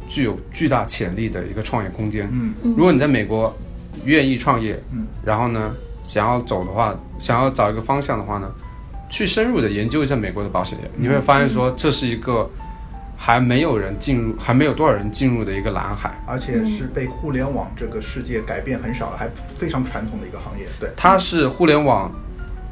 [0.08, 3.52] 具有巨大潜力的一个创业空间，嗯，如果你在美国
[4.04, 8.52] 愿意创业，嗯，然后呢想要走的话，想要找一个方向的话呢？
[9.12, 12.50] 去深入的研究一下美国的保险业，你会发现说这是一个
[13.14, 20.66] 还没有人进入，还没有多少人进入的一个蓝海，而且是被互联网这个世界改变很少了，还非常传统的一个行业。
[20.80, 22.10] 对，它是互联网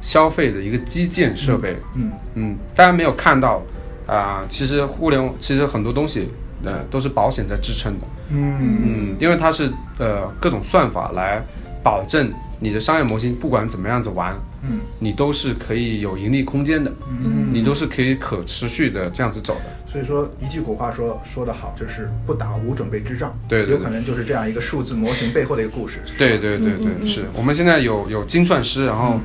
[0.00, 1.76] 消费的一个基建设备。
[1.94, 3.62] 嗯嗯，大家没有看到
[4.07, 6.26] 啊，其实互联网其实很多东西
[6.64, 8.07] 呃都是保险在支撑的。
[8.31, 11.42] 嗯嗯，因为它是呃各种算法来
[11.83, 12.33] 保证。
[12.62, 19.90] 你的商业模型不管怎么样子玩，嗯，你都是可以有盈利空间的，嗯，你都是可以可持续的这样子走的。
[19.90, 25.98] 所以说一句古话说说得好，就是不打无准备之仗，对，有可能就是这样一个数字模型背后的一个故事。
[26.18, 27.24] 对对对对，是。
[27.34, 29.18] 我们现在有有精算师，然后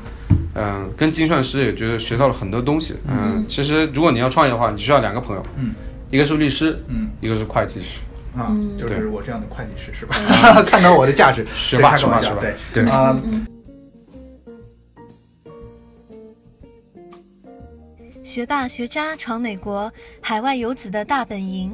[0.55, 2.95] 嗯，跟精算师也觉得学到了很多东西。
[3.07, 5.73] 嗯，其实如果你要创业的话，你需要两个朋友，嗯，
[6.09, 7.99] 一个是律师，嗯，一个是会计师。
[8.35, 10.15] 啊，就是我这样的会计师是吧？
[10.67, 12.37] 看到我的价值，学霸学霸是吧？
[12.41, 12.83] 对。
[12.83, 12.91] 对。
[12.91, 13.17] 啊。
[18.35, 21.73] 学霸学渣闯美国，海外游子的大本营。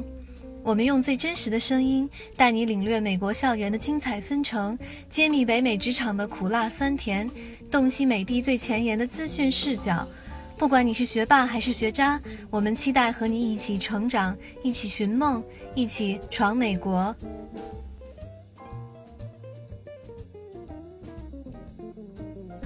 [0.62, 4.78] 我们用最真实的声音，带你领略美国校园的精彩纷呈，
[5.10, 7.28] 揭秘北美职场的苦辣酸甜，
[7.71, 10.08] 洞悉美帝最前沿的资讯视角。
[10.56, 12.21] 不管你是学霸还是学渣，
[12.52, 15.43] 我们期待和你一起成长，一起寻梦，
[15.74, 17.15] 一起闯美国。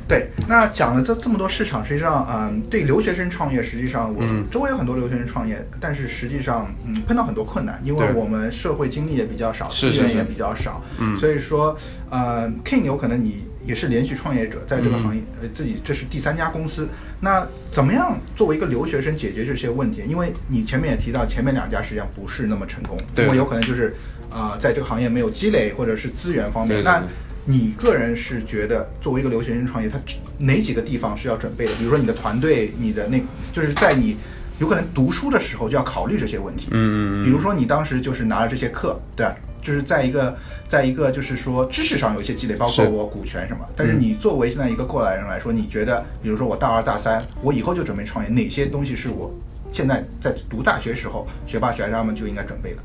[0.08, 11.76] 对，那讲了这这么多市场，实际上，嗯，对留学生创业，实际上我周围有很多留学生创业，但是实际上，嗯，碰到很多困难，因为我们社会经历也比较少，资源也比较少，嗯，所以说，
[12.12, 16.88] 呃，King 有可能你也是连续创业者，在这个行业，呃，自己这是第三家公司，
[17.20, 20.04] 那怎么样作为一个留学生解决这些问题？
[20.08, 23.96] 因为你前面也提到，前面两家实际上不是那么成功，因为有可能就是，
[24.30, 27.02] 啊，在这个行业没有积累，或者是资源方面，那。
[27.46, 30.00] 你个人是觉得作为一个留学生创业，他
[30.40, 31.72] 哪几个地方是要准备的？
[31.76, 33.22] 比如说你的团队，你的那，
[33.54, 34.18] 就是在你
[34.60, 36.68] 有可能读书的时候就要考虑这些问题。
[36.72, 39.28] 嗯嗯比如说你当时就是拿了这些课，对，
[39.62, 40.36] 就是在一个，
[40.68, 43.60] 在一个就是说知识上有一些积累，包括我股权什么。
[43.76, 49.32] 但是你作为现在一个过来人来说，你觉得，比如说我大二大三，我以后就准备创业，哪些东西是我
[49.72, 52.78] 现在在读大学时候学霸学渣们就应该准备的？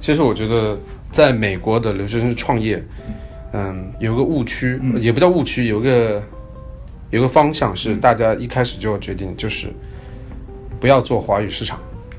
[0.00, 0.78] 其实我觉得
[1.10, 2.76] 在美国的留学生创业。
[3.08, 3.14] 嗯，
[3.98, 6.22] 有个误区，也不叫误区，有个
[7.10, 9.68] 有个方向是大家一开始就要决定，就是
[10.80, 11.78] 不要做华语市场。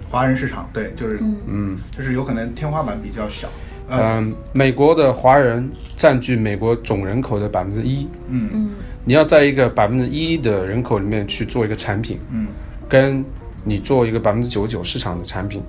[0.10, 3.50] 华人市场，对，就是嗯，就是有可能天花板比较小。
[3.89, 8.08] 嗯，美国的华人占据美国总人口的百分之一。
[8.30, 8.69] 嗯嗯，
[9.04, 12.48] 你要在一个百分之一的人口里面去做一个产品，嗯，
[12.88, 13.26] 跟
[13.63, 15.63] 你做一个百分之九十九市场的产品，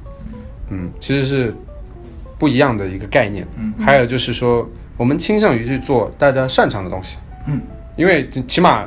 [0.70, 1.54] 嗯，其实是
[2.38, 3.46] 不一样的一个概念。
[3.58, 4.68] 嗯，还有就是说。
[4.96, 7.60] 我们倾向于去做大家擅长的东西，嗯，
[7.96, 8.84] 因为起码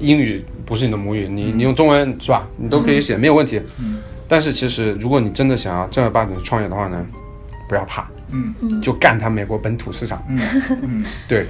[0.00, 2.46] 英语不是你的母语，你你用中文是吧？
[2.56, 3.60] 你都可以写，没有问题。
[3.78, 7.04] 嗯，但是其实如果你真的想要正儿八经创业的话呢，
[7.68, 10.22] 不要怕，嗯嗯，就干他美国本土市场。
[10.28, 10.38] 嗯
[10.82, 11.46] 嗯， 对。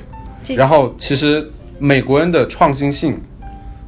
[0.56, 3.20] 然后其实美国人的创新性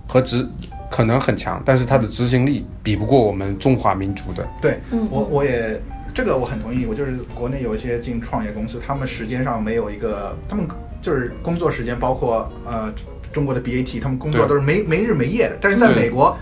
[0.08, 0.44] 和执
[0.90, 4.44] 可能很强，但是他的执行力比不过我们中华民族的。
[4.60, 5.80] 对，我我也。
[6.18, 6.84] 这个我很同意。
[6.84, 10.66] 我就是国内有一些进创业公司，他们时间上没有一个，他们
[11.00, 12.92] 就是工作时间，包括呃
[13.32, 15.56] 中国的 BAT，他们工作都是没没日没夜的。
[15.60, 16.36] 但是在美国。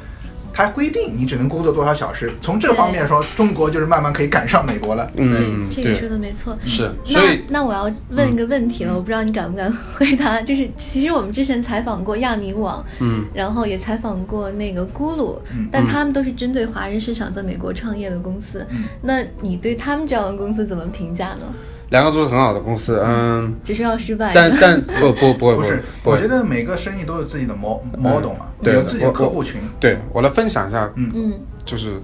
[0.57, 5.11] 它规定你只能工作多少小时，从这方面说，中国就是慢慢可以赶上美国了。
[5.17, 6.57] 嗯，这个说的没错。
[6.65, 10.41] 是，所以那我要问一个问题了，我不知道你敢不敢 回答。
[10.41, 15.39] 就是其实我们之前采访过亚明网，嗯，然后也采访过那个咕噜，
[15.71, 18.67] 但他们都是针对华人市场在美国创业的公司。
[19.03, 21.53] 那你对他们这样的公司怎么评价呢？
[21.91, 24.33] 两个都是很好的公司，嗯，只是要失败。
[24.35, 29.61] 但但 不不不会不是，我觉得每个生意都有自己的 model 嘛，有自己的客户群。
[29.79, 31.13] 对，我来分享一下，嗯。
[31.15, 31.33] 嗯，
[31.65, 32.01] 就是，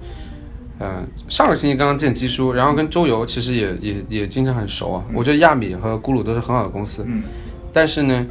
[0.79, 5.03] 嗯，上个星期刚刚见基叔，然后跟周游其实也也也经常很熟啊。
[5.13, 7.23] 我觉得亚米和咕噜都是很好的公司，嗯，
[7.73, 8.25] 但是呢，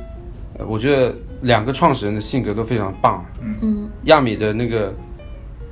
[0.67, 3.55] 我觉得两个创始人的性格都非常棒，嗯。
[3.61, 4.91] 嗯，亚米的那个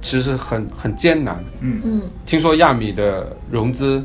[0.03, 1.81] 其实很很艰难，嗯。
[1.83, 4.05] 嗯，听说亚米的融资。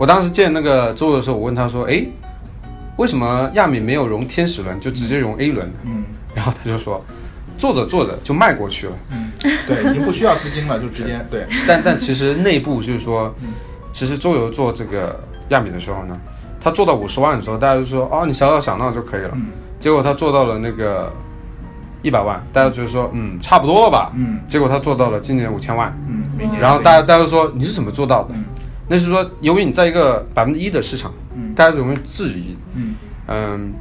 [0.00, 2.02] 我当时见那个周的时候，我问他说：“哎，
[2.96, 7.04] 为什么亚米没有融天使轮，就直接融 A 轮？”嗯，然后他就说
[7.58, 9.30] ：“做着做着就迈过去了。”嗯，
[9.66, 11.44] 对，已经不需要资金了，就直接对。
[11.68, 13.34] 但但其实内部就是说，
[13.92, 16.18] 其实周游做这个亚米的时候呢，
[16.58, 19.48] 他做到五十万的时候，大家就说：“哦，你小小想到就可以了。”嗯。
[19.78, 21.12] 结果他做到了那个
[22.00, 24.40] 一百万，大家就是说：“嗯，差不多了吧？”嗯。
[24.48, 25.94] 结果他做到了今年五千万。
[26.08, 26.24] 嗯。
[26.58, 28.34] 然后大家大家说：“你是怎么做到的？”
[28.90, 32.96] 那是说，由于你在一个百分之一的市场，嗯，大家容易质疑，嗯。
[33.28, 33.72] 嗯，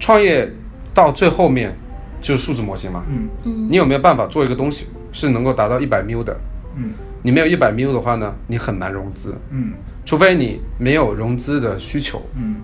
[0.00, 0.50] 创业
[0.94, 1.76] 到最后面
[2.22, 3.28] 就是数字模型嘛，嗯。
[3.44, 6.34] 嗯，你有没有办法做一个东西是能够达到一百 mil 的？
[6.76, 9.74] 嗯，你没有一百 mil 的话呢，你很难融资，嗯，
[10.06, 12.56] 除非你没有融资的需求，嗯，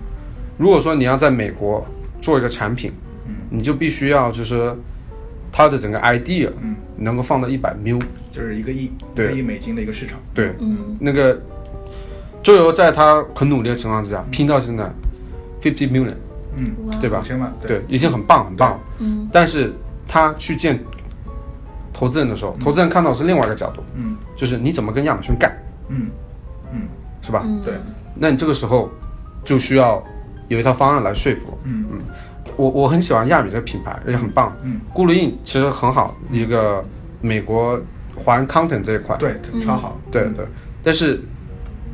[0.57, 1.85] 如果说你要在美国
[2.19, 2.91] 做一个产品，
[3.27, 4.75] 嗯，你就必须要就是
[5.55, 8.01] 它的整个 idea，嗯，能够放到一百 mil。
[8.31, 9.27] 就是一个亿，对。
[9.27, 10.19] 一个亿美金的一个市场。
[10.33, 11.39] 对，嗯，那个
[12.41, 14.91] 周游在他很努力的情况之下，拼到现在
[15.61, 16.15] fifty million，
[16.55, 17.21] 嗯，对吧？
[17.21, 18.79] 五千万，对，已经很棒很棒。
[18.97, 19.71] 嗯，但是
[20.07, 20.83] 他去见
[21.93, 25.55] 投资人的时候，投资人看到是另外一个角度，嗯，就是你怎么跟亚马逊干，
[25.89, 26.07] 嗯
[26.73, 26.81] 嗯，
[27.21, 27.45] 是吧？
[27.63, 27.75] 对，
[28.15, 28.89] 那你这个时候
[29.43, 30.03] 就需要
[30.47, 31.55] 有一套方案来说服。
[31.63, 31.85] 嗯。
[31.91, 31.99] 嗯，
[32.55, 34.55] 我我很喜欢亚米这个品牌，而且很棒。
[34.63, 36.83] 嗯，咕噜印其实很好，一个
[37.21, 37.79] 美国。
[38.23, 39.33] 还 content 这一块，对，
[39.65, 40.45] 超好，对对。
[40.83, 41.19] 但是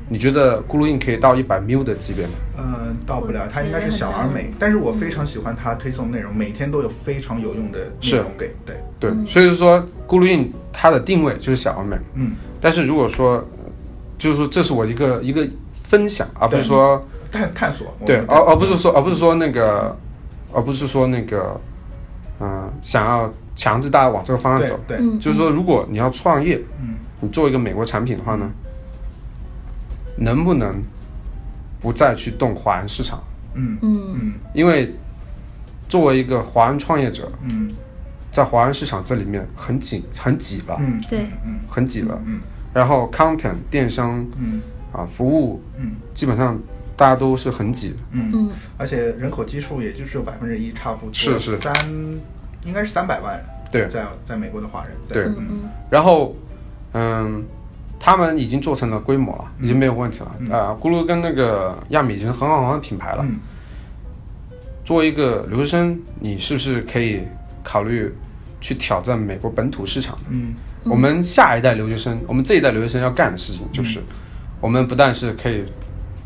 [0.09, 2.31] 你觉得咕噜印可以到一百 mil 的级别吗？
[2.57, 4.51] 呃，到不了，它应该是小而美。
[4.59, 8.53] 但是我非常喜欢它推送内容，每天都有非常有用的内容给。
[8.65, 11.95] 对对，所以说咕噜印它的定位就是小而美。
[12.15, 12.33] 嗯。
[12.59, 13.41] 但是如果说，
[14.17, 15.47] 就是说这是我一个一个
[15.83, 17.95] 分享，而不是说探探索。
[18.05, 19.97] 对，而而不是说，而不是说那个，
[20.53, 21.59] 而不是说那个，
[22.39, 23.31] 嗯，想要。
[23.55, 28.49] 强制大家往这个方向走，对，就是说，如果你要创业，嗯，你做一个美国产品的话呢，
[30.15, 30.81] 能不能
[31.81, 33.21] 不再去动华人市场？
[33.55, 34.17] 嗯嗯。
[34.17, 34.95] 嗯，因为
[35.89, 37.69] 作为一个华人创业者，嗯，
[38.31, 42.39] 在华人市场这里面很紧很挤了，嗯，对，嗯，很挤了，嗯，
[42.73, 44.61] 然后 content 电商，嗯，
[44.93, 46.57] 啊，服务，嗯，基本上
[46.99, 47.91] 大家都是很挤。
[47.91, 51.55] 的，嗯嗯，而且人口基数也就只有百分之一，差不多是是。
[51.55, 51.73] 三。
[52.65, 56.35] 应该是三百万，对，在在美国的华人，对，嗯，然后，
[56.91, 57.41] 嗯，
[57.97, 60.57] 他们已经做成了规模了，已经没有问题了。
[60.57, 60.75] 啊。
[60.77, 63.25] 咕噜跟那个亚米已经很好很好的品牌了。
[64.83, 67.23] 作为一个留学生，你是不是可以
[67.63, 68.13] 考虑
[68.59, 70.19] 去挑战美国本土市场？
[70.27, 74.01] 嗯，我们下一代留学生，我们这一代留学生要干的事情就是，
[74.59, 75.63] 我们不但是可以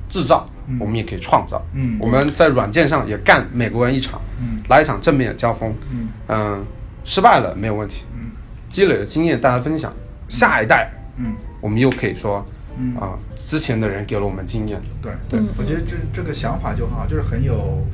[0.09, 0.49] 制造，
[0.80, 1.62] 我们也可以创造。
[1.73, 4.21] 嗯，我们在软件上也干美国人一场。
[4.39, 4.60] 嗯。
[4.69, 6.08] 来一场正面的交锋，嗯。
[6.28, 6.65] 嗯，
[7.04, 8.32] 失败了没有问题，嗯，
[8.69, 9.93] 积累的经验大家分享，
[10.30, 12.45] 下一代，嗯，我们又可以说，
[12.78, 12.95] 嗯。
[12.95, 15.12] 啊，之前的人给了我们经验，对。
[15.30, 17.86] 对，我觉得这这个想法就很好，就是很有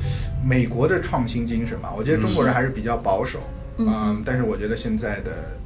[0.44, 1.92] 美国的创新精神吧。
[1.96, 3.40] 我觉得中国人还是比较保守，
[3.78, 5.58] 嗯，但是我觉得现在的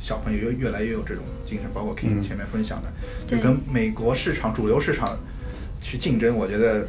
[0.00, 2.92] 小朋友又越来越有这种精神，包括 King 前面分享的，
[3.26, 5.18] 就跟美国市场主流市场
[5.80, 6.86] 去竞争，我觉得，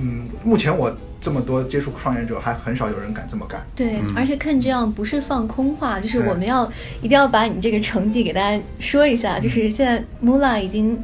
[0.00, 0.96] 嗯，目前我。
[1.20, 3.60] 这么多接触创业者，还很少有人敢这么干。
[3.74, 6.64] 对，而且看这样不是放空话，就是我们要
[7.02, 9.36] 一定要把你这个成绩给大家说一下。
[9.40, 10.96] 就是现在 Mula 已经。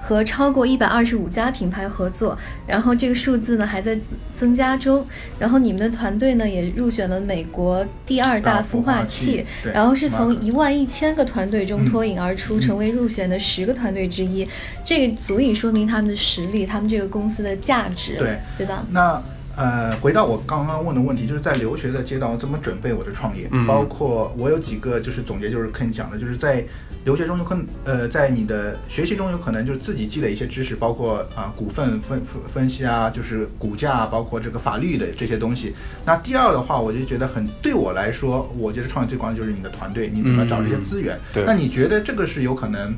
[0.00, 2.36] 和超过一百二十五家品牌合作，
[2.66, 3.98] 然后这个数字呢还在
[4.34, 5.06] 增加中。
[5.38, 9.44] 然后你们的团队呢也入选了美国第二大孵化器，
[9.74, 14.46] 然后是从一万一千个团队中脱颖而出，成为入选的十个团队之一。
[14.84, 18.84] 这个足以说明他们的实力，他们这个公司的价值，对对吧？
[18.90, 19.22] 那
[19.56, 23.48] 呃，回到我刚刚问的问题，就是在留学的阶段，我怎么准备我的创业？
[23.50, 26.64] 嗯包括我有几个就是总结，就是跟你讲的，就是在
[27.08, 35.74] 留学中有可能，呃，在你的学习中有可能就是自己积累一些知识，包括啊、股份分分分析啊，就是股价啊，包括这个法律的这些东西。
[36.04, 41.16] 那第二的话，我就觉得很对我来说，我觉得创业最关键就是你的团队，你怎么找这些资源。
[41.16, 42.94] 嗯对那你觉得这个是有可能？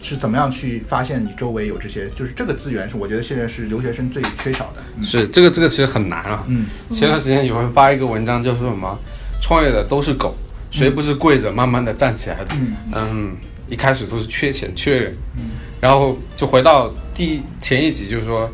[0.00, 2.08] 是怎么样去发现你周围有这些？
[2.16, 4.82] 就是这个资源是我觉得现在是留学生最缺少的。
[4.96, 6.42] 嗯是这个这个其实很难啊。
[6.48, 8.98] 嗯前段时间有人发一个文章，叫做什么
[9.42, 10.34] 创业的都是狗，
[10.72, 12.48] 谁不是跪着慢慢的站起来的？
[12.56, 12.76] 嗯。
[12.92, 13.36] 嗯，
[13.68, 15.50] 一开始都是缺钱缺人，嗯。
[15.80, 18.50] 然后就回到第前一集，就是说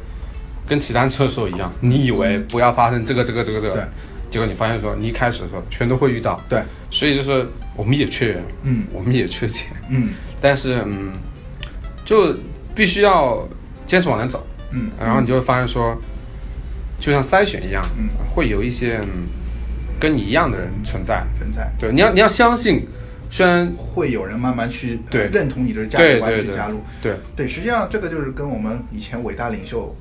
[0.66, 3.76] 跟骑单车的时候一样，你以为不要发生这个这个这个这对。
[3.76, 3.88] 个，
[4.28, 6.60] 结果你发现说你一开始的时候全都会遇到，对，
[6.90, 7.46] 所以就是
[7.76, 8.84] 我们也缺人，嗯。
[8.92, 10.10] 我们也缺钱，嗯。
[10.40, 11.12] 但是嗯，
[12.04, 12.34] 就
[12.74, 13.48] 必须要
[13.86, 14.90] 坚持往前走，嗯。
[14.98, 15.96] 然后你就会发现说，
[16.98, 18.08] 就像筛选一样，嗯。
[18.26, 19.26] 会有一些嗯
[19.99, 21.24] 跟你一样的人存在。
[21.38, 21.70] 存在。
[21.78, 22.86] 对，你要你要相信，
[23.30, 25.26] 虽然会有人慢慢去呃对。
[25.28, 26.80] 认同你的价值观去加入。
[27.03, 27.14] 对。
[27.36, 29.94] 对，实际上这个就是跟我们以前伟大领袖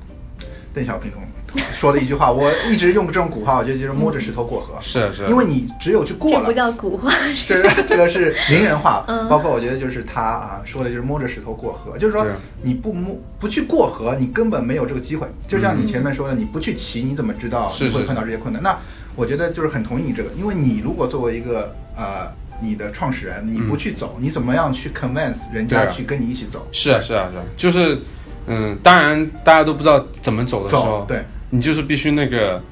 [0.74, 1.22] 邓小平同
[1.72, 4.74] 说的一句话，我一直用这种古话，我觉得就是摸着石头过河。
[4.82, 6.40] 是是，因为你只有去过了。
[6.40, 7.10] 这不，叫古话，
[7.48, 9.26] 这个这个是 名人话，嗯。
[9.30, 12.26] 包括我觉得就是他啊说的就是摸着石头过河，就是说
[12.60, 15.26] 你不摸不去过河，你根本没有这个机会。
[15.48, 18.62] 就像你前面说的，你不去骑，你怎么知道是是你会碰到这些困难？
[18.62, 18.78] 那
[19.18, 26.64] 我觉得就是很同意你这个，因为你如果作为一个呃你的创始人，你不去走，你怎么样去 convince 人家去跟你一起走？
[26.70, 27.98] 是啊是啊是啊，就是
[28.46, 32.62] 嗯，当然大家都不知道怎么走的时候，对，你就是必须那个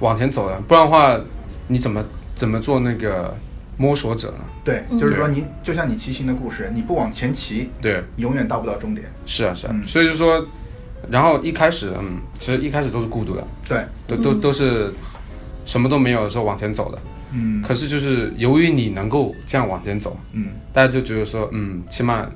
[0.00, 1.16] 往前走的，不然的话，
[1.68, 3.32] 你怎么怎么做那个
[3.76, 4.44] 摸索者呢？
[4.64, 4.98] 对，嗯。
[4.98, 9.06] 就是说你就像你骑行的故事，你不往前骑，对，永远到不到终点。
[9.24, 9.84] 是啊是啊，嗯。
[9.84, 10.44] 所以就说，
[11.08, 14.92] 然后一开始嗯，其实一开始都是孤独的，对，都都都是
[15.64, 16.98] 什么都没有的时候往前走的。
[17.34, 17.62] 嗯。
[17.62, 20.48] 可是就是由于你能够这样往前走，嗯。
[20.72, 22.26] 大家就觉得说，嗯，起码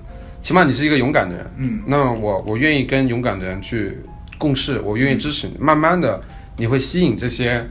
[0.43, 1.81] 起码你是一个勇敢的人，嗯。
[1.87, 3.99] 那我我愿意跟勇敢的人去
[4.39, 6.21] 共事，我愿意支持你，慢慢的
[6.57, 7.67] 你会吸引这些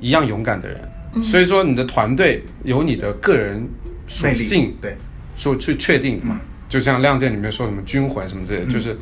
[0.00, 0.80] 一样勇敢的人。
[1.22, 3.68] 所以说你的团队有你的个人
[4.06, 4.96] 属性对，
[5.34, 8.96] 说去确定嘛，就像《亮剑》里面说什么军魂什么之类的，就是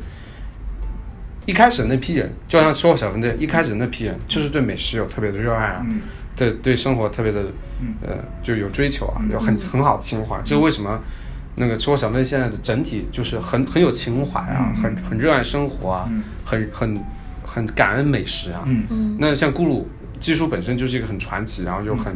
[1.49, 6.01] 一开始那批人，就像吃货小分队一开始那批人，就是对美食有特别的热爱啊，嗯。
[6.35, 7.41] 对对生活特别的
[7.81, 7.95] 嗯。
[8.05, 11.01] 呃就有追求啊，有很很好的情怀，这是为什么？
[11.55, 14.75] 那个吃货小分队现在的整体就是很很有情怀啊，嗯。
[14.75, 16.21] 很很热爱生活啊，嗯。
[16.45, 17.01] 很很
[17.43, 18.61] 很感恩美食啊。
[18.67, 18.83] 嗯。
[18.91, 19.83] 嗯那像咕噜
[20.19, 22.13] 技术本身就是一个很传奇，然后又很、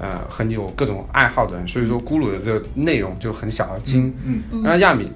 [0.00, 4.12] 呃很有各种爱好的人，所以说咕噜的这个内容就很小而精。
[4.24, 4.42] 嗯。
[4.64, 5.12] 然后亚米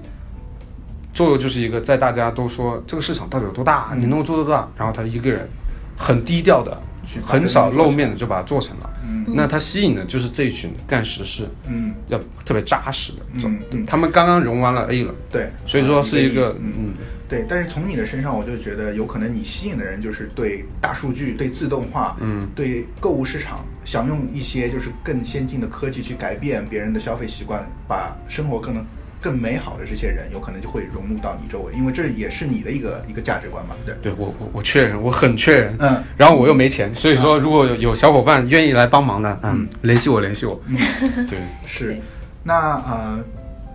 [1.17, 5.49] 做的就是一个在大家都说这个市场到底有多大，你能够做得大，然后他一个人
[5.97, 6.79] 很低调的
[7.25, 8.91] 很少露面的就把它做成了。
[9.03, 9.25] 嗯。
[9.29, 13.19] 那他吸引的就是这一群干实事、嗯，要特别扎实的。
[13.33, 13.87] 嗯嗯。
[13.87, 16.73] 他们刚刚融完了 A 轮，对，所以说是一个嗯。
[16.79, 16.93] 嗯。
[17.29, 22.47] 对，但是从你的身上，我就觉得有可能你吸引的人就是对大数据、对自动化、嗯。
[22.55, 28.85] 对购物市场，想用一些就是更先进的科技去改变别人的消费习惯，把生活更能
[29.27, 33.93] 更美好的这些人，有可能就会融入到你周围，因为这也是你的一个一个价值观嘛，对。
[34.01, 35.75] 对我我我确认，我很确认。
[35.81, 40.63] 嗯然后我又没钱，所以说如果有有小伙伴愿意来帮忙的，嗯，联系我联系我。
[40.67, 40.79] 嗯，
[41.27, 41.99] 对，是。
[42.45, 43.19] 那呃，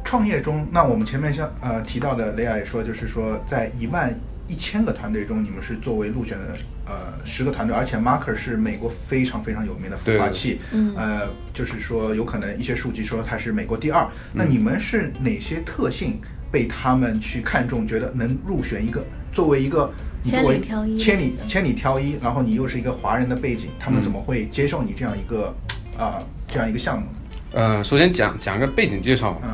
[0.05, 4.09] 创业中，那我们前面像呃提到的，雷亚也说，就是说在一万
[4.51, 6.93] 一千个团队中，你们是作为入选的呃
[7.23, 14.05] 十个团队，而且 Marker 是美国非常非常有名的孵化器，嗯呃，就是说有可能一些数据说它是美国第二。
[14.33, 16.19] 那你们是哪些特性
[16.51, 19.89] 被他们去看中，觉得能入选一个作为一个
[20.21, 25.55] 你作为千里挑一千里千里挑一，然后你又是一个华人的背景，他们嗯怎么会接受你这样一个
[25.97, 27.13] 啊、这样一个项目呢？
[27.53, 29.39] 呃，首先讲讲个背景介绍。
[29.43, 29.49] 嗯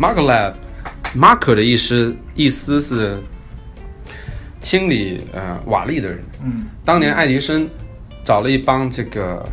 [0.00, 3.22] Mark Lab，Mark 的意思意思是
[4.62, 6.22] 清理呃瓦砾的人。
[6.44, 7.68] 嗯当年爱迪生
[8.24, 9.44] 找了一帮这个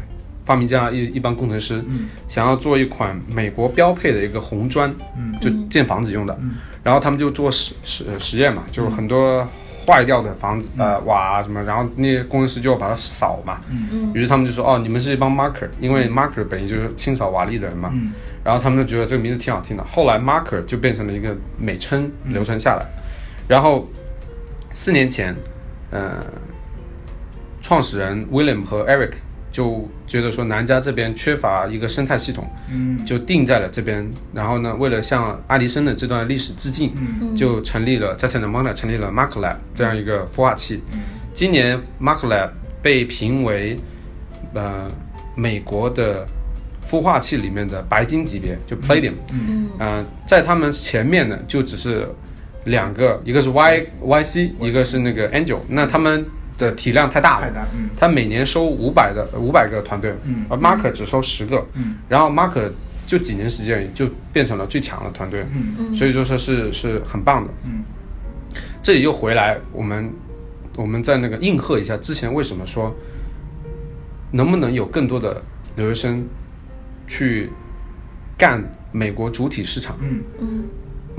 [0.45, 6.37] 发明家一一帮工程师，嗯想要做一款美国标配的一个红砖，嗯就建房子用的。
[6.41, 9.45] 嗯然后他们就做实实实验嘛，就是很多
[9.85, 13.59] 坏掉的房子、呃瓦啊什么，然后那些工程师就要把它扫嘛。
[13.69, 17.89] 嗯于是他们就说：“哦，你们是一帮 marker，因为 marker 本意就是清扫瓦砾的人嘛。
[17.93, 19.83] 嗯然后他们就觉得这个名字挺好听的。
[19.83, 22.85] 后来 marker 就变成了一个美称流传下来。
[23.47, 23.85] 然后
[24.73, 25.35] 四年前，
[25.91, 26.23] 呃，
[27.61, 29.11] 创始人 William 和 Eric
[29.51, 34.09] 就觉得说南加这边缺乏一个生态系统，嗯就定在了这边。
[34.33, 40.81] 然后呢，为了向爱迪生的这段历史致敬，嗯就成立了在 Santa Monica 成立了 Mark Lab 这样一个孵化器。
[40.93, 40.99] 嗯
[41.33, 42.49] 今年 Mark Lab
[42.81, 43.79] 被评为
[44.53, 44.89] 呃
[45.35, 46.27] 美国的
[46.89, 49.13] 孵化器里面的白金级别，就 Palladium。
[49.31, 52.07] 嗯呃，在他们前面呢，就只是
[52.69, 55.59] 两个，一个是 Y YC，一个是那个 Angel。
[55.67, 56.25] 那他们
[56.57, 57.89] 的体量太大了，太大，嗯。
[57.97, 60.45] 他每年收五百的五百个团队，嗯。
[60.49, 61.95] 而 Mark 只收十个，嗯。
[62.07, 62.71] 然后 Mark
[63.05, 65.75] 就几年时间就变成了最强的团队，嗯。
[65.79, 67.49] 嗯，所以就说是是很棒的。
[67.65, 67.83] 嗯。
[68.81, 70.11] 这里又回来，我们
[70.75, 72.95] 我们在那个应和一下之前为什么说，
[74.31, 75.41] 能不能有更多的
[75.75, 76.25] 留学生
[77.07, 77.49] 去
[78.37, 79.97] 干美国主体市场。
[80.01, 80.21] 嗯。
[80.39, 80.63] 嗯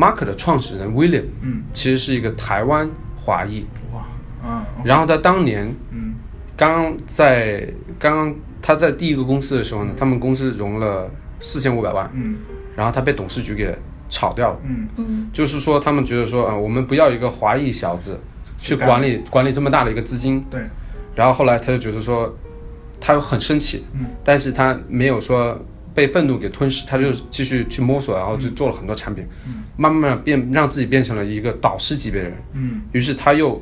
[0.01, 6.15] ？Mark 的创始人 William 嗯，其实是一个台湾华裔，哇啊，然后他当年嗯。
[6.57, 12.37] 刚在刚刚他在第一个公司的时候呢，他们公司融了四千五百万，嗯。
[12.77, 13.75] 然后他被董事局给
[14.11, 14.59] 炒掉了。
[14.65, 14.89] 嗯。
[14.97, 15.31] 嗯。
[15.33, 18.21] 就是说，他们觉得说，啊、我们不要一个华裔小子
[18.59, 20.45] 去管理管理这么大的一个资金。
[20.51, 20.61] 对，
[21.15, 22.31] 然后后来他就觉得说，
[23.01, 24.05] 他很生气，嗯。
[24.23, 25.59] 但是他没有说
[25.95, 29.27] 被愤怒给吞噬，他就继续去摸索，然后就做了很多产品，
[29.77, 32.39] 慢慢地变让自己变成了一个导师级别的人。
[32.53, 32.83] 嗯。
[32.93, 33.61] 于是他又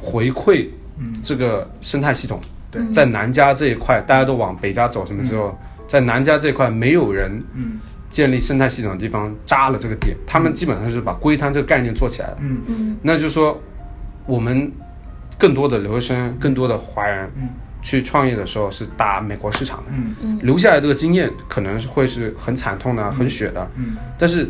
[0.00, 0.66] 回馈
[0.98, 1.14] 嗯。
[1.22, 2.40] 这个生态系统，
[2.70, 7.78] 对在南加这一块，大家都往北加走，什么之后，在南加这块没有人嗯。
[8.08, 12.38] 建立生态系统的地方扎了这个点，他们基本上是把龟滩这个概念做起来了。
[12.40, 12.58] 嗯。
[12.66, 12.96] 嗯。
[13.02, 13.60] 那就是说，
[14.24, 14.72] 我们
[15.36, 17.48] 更多的留学生、更多的华人嗯
[17.88, 20.14] 去创业的时候是打美国市场的，嗯。
[20.22, 20.38] 嗯。
[20.42, 23.96] 留下来这个经验可能会是很惨痛的、很血的，嗯。
[24.18, 24.46] 但是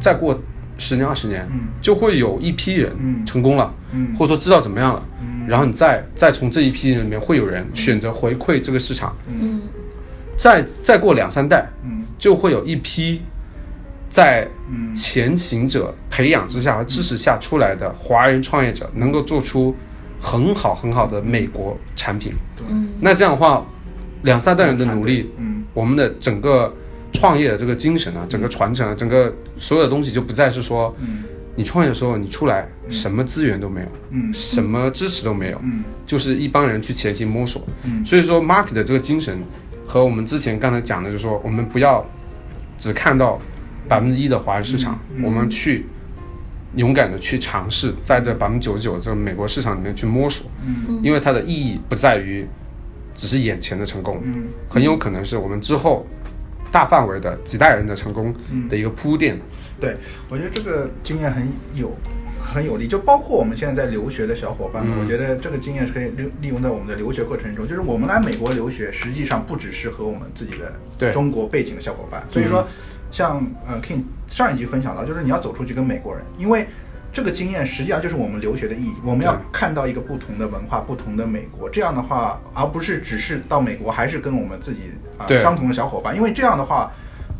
[0.00, 0.36] 再过
[0.78, 1.68] 十年、二十年，嗯。
[1.80, 3.24] 就会有一批人嗯。
[3.24, 4.12] 成功了，嗯。
[4.16, 5.46] 或者说知道怎么样了，嗯。
[5.46, 9.62] 然后你再再从这一批人里面会有人选择回馈这个市场，嗯。
[10.36, 12.04] 再再过两三代，嗯。
[12.18, 13.22] 就会有一批
[14.10, 19.72] 在嗯前行者培养之下和支持下出来的华人创业者，能够做出
[20.20, 22.32] 很好很好的美国产品。
[22.68, 22.88] 嗯。
[23.00, 23.66] 那这样的话，
[24.22, 25.64] 两三代人的努力，嗯。
[25.74, 26.72] 我们的整个
[27.12, 31.24] 创业的这个精神啊，整个传承啊，整个所有的东西就不再是说嗯。
[31.54, 34.32] 你创业的时候你出来什么资源都没有，嗯。
[34.32, 35.84] 什么支持都没有，嗯。
[36.06, 37.66] 就是一帮人去前行摸索。
[37.84, 38.04] 嗯。
[38.04, 39.38] 所以说，market 的这个精神
[39.86, 42.04] 和我们之前刚才讲的，就是说我们不要
[42.78, 43.38] 只看到
[43.88, 45.84] 百分之一的华人市场，我们去
[46.76, 51.00] 勇敢的去尝试，在这百分之九十九这个美国市场里面去摸索，嗯。
[51.02, 52.46] 因为它的意义不在于
[53.14, 54.44] 只是眼前的成功，嗯。
[54.68, 56.06] 很有可能是我们之后
[56.70, 59.38] 大范围的几代人的成功嗯的一个铺垫。
[59.80, 59.96] 对，
[60.28, 61.92] 我觉得这个经验很有
[62.38, 65.00] 很有利，就包括我们现在在留学的小伙伴们，嗯。
[65.02, 67.66] 我觉得这个经验是可以利利用在我们的留学过程中。
[67.66, 70.52] 就是我们来美国留学，实际上不只是和我们自己
[70.98, 71.08] 对。
[71.08, 72.64] 的中国背景的小伙伴，所以说，
[73.12, 76.66] 像呃 King 上一集分享到，就是你要走出去跟美国人，因为。
[77.14, 84.80] 这个经验实际上就是我们留学的意义，我们要看到一个不同的文化、不同的美国，这样的话，而不是只是到美国还是跟我们自己
[85.18, 86.90] 啊、对相同的小伙伴，因为这样的话，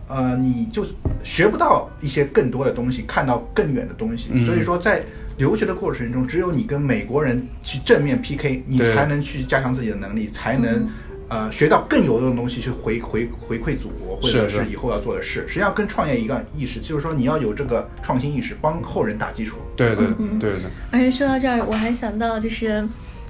[0.09, 0.85] 呃，你就
[1.25, 4.29] 学不到一些更多的东西，看到更远的东西。
[4.35, 5.03] 嗯所以说，在
[5.39, 10.89] 留学的过程中，只有你跟美国人去正面 PK，你才能去加强自己的能力，才能、嗯
[11.33, 15.47] 呃学到更有用的东西去回回回馈祖国，或者是以后要做的事。
[15.49, 19.57] 实际上，跟创业一样意识，就是说你要有这个创新意识，帮后人打基础。
[19.75, 22.87] 对对嗯对对，而且说到这儿，我还想到就是，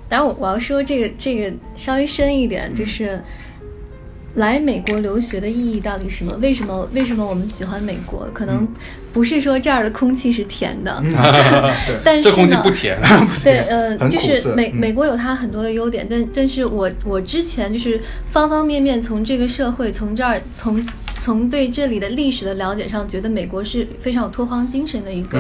[0.09, 3.23] 当然我我要说这个这个稍微深一点，就是
[4.35, 6.37] 来美国留学的意义到底是什么？
[6.41, 8.27] 为什么为什么我们喜欢美国？
[8.33, 8.67] 可能
[9.13, 11.13] 不是说这儿的空气是甜的，嗯，
[12.03, 12.99] 但是这空气呢不甜。
[13.45, 20.83] 对，呃，就是美美国有它很多的优点，但但是我我之前就是方方面面从这个社会从这儿从
[21.23, 25.39] 从对这里的历史的了解上，觉得美国是非常有拓荒精神的一个、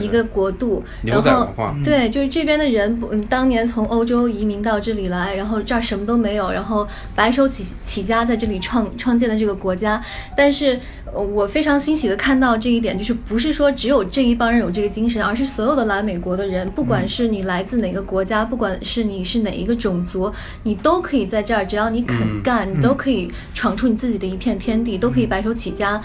[0.00, 2.96] 一个国度，牛然后仔文化，对，就是这边的人
[3.28, 10.00] 当年从欧洲移民到这里来，然后这儿什么都没有，然后白手起起家在这里创创建的这个国家。
[10.36, 10.78] 但是，
[11.12, 22.28] 呃我非常欣喜的看到这一点，就是不是说只有这一帮人有这个精神，而是所有的来美国的人，不管是你来自哪个国家，不管是你是哪一个种族，你都可以在这儿，只要你肯嗯。
[22.44, 26.00] 干，你都可以闯出你自己的一片天地，都可以白手起家。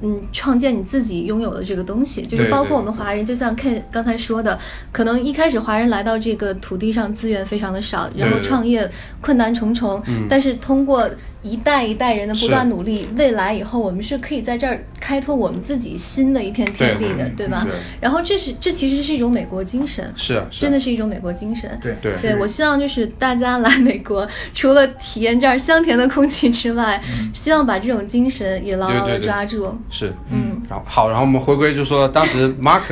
[0.00, 4.56] 嗯，创建你自己拥有的这个东西，就是包括我们华人，就像 Ken 刚才说的，
[4.92, 8.88] 可能一开始华人来到这个土地上资源非常的少，然后创业
[9.20, 10.28] 困难重重，嗯。
[10.30, 11.10] 但是通过
[11.42, 17.64] 一代一代人的不断努力，未来以后我们是可以在这儿开拓我们自己新的一片天地的，对对吧？
[17.64, 17.74] 对？
[18.00, 20.42] 然后这是这其实是一种美国精神，是。
[20.50, 21.78] 真的是一种美国精神。
[21.80, 22.16] 对对。
[22.20, 27.00] 对，我希望就是大家来美国，除了体验这儿香甜的空气之外，
[27.32, 29.24] 希望把这种精神也牢牢的对对对。
[29.26, 29.78] 抓住。
[29.90, 30.60] 是，嗯。
[30.68, 32.82] 然后好，然后我们回归就说，当时 Mark，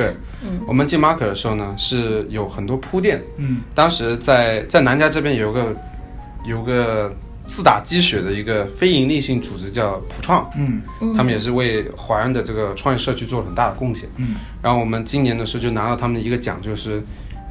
[0.43, 0.61] 嗯。
[0.65, 3.21] 我们进 Mark 的时候呢，是有很多铺垫。
[3.35, 3.61] 嗯。
[3.75, 5.75] 当时在在南加这边有个
[6.45, 7.13] 有个
[7.47, 10.81] 自打鸡血的一个非营利性组织叫普创，嗯。
[11.15, 14.09] 他们也是为淮安的这个创业社区做了很大的贡献。
[14.17, 14.35] 嗯。
[14.61, 17.01] 然后我们今年的时候就拿到他们的一个奖，就是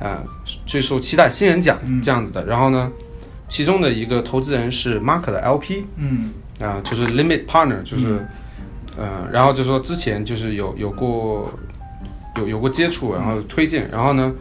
[0.01, 0.23] 呃
[0.67, 2.01] 最受期待新人奖嗯。
[2.01, 2.45] 这样子的。
[2.45, 2.91] 然后呢，
[3.49, 6.31] 其中的一个投资人是 Mark 的 LP，嗯。
[6.59, 8.27] 啊、就是 limit partner，就是，
[8.97, 11.53] 呃，然后就说之前就是有有过
[12.37, 14.33] 有有过接触，然后推荐，然后呢，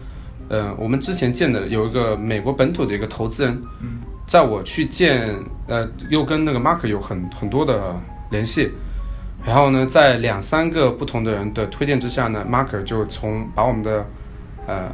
[0.47, 7.95] 呃，我们之前见的有一个美国本土的一个投资人，嗯在我去见，呃，又跟那个 Mark 有很很多的
[8.31, 8.71] 联系，
[9.45, 14.05] 然后呢，在两三个不同的人的推荐之下呢，Mark 就从把我们的
[14.65, 14.91] 呃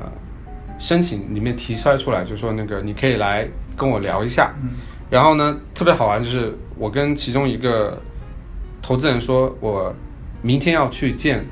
[0.78, 4.54] 申请里面提筛出来，就说那个你可以来跟我聊一下。
[4.62, 4.72] 嗯。
[5.10, 7.98] 然后呢，特别好玩就是我跟其中一个
[8.82, 9.94] 投资人说，我
[10.42, 11.44] 明天要去见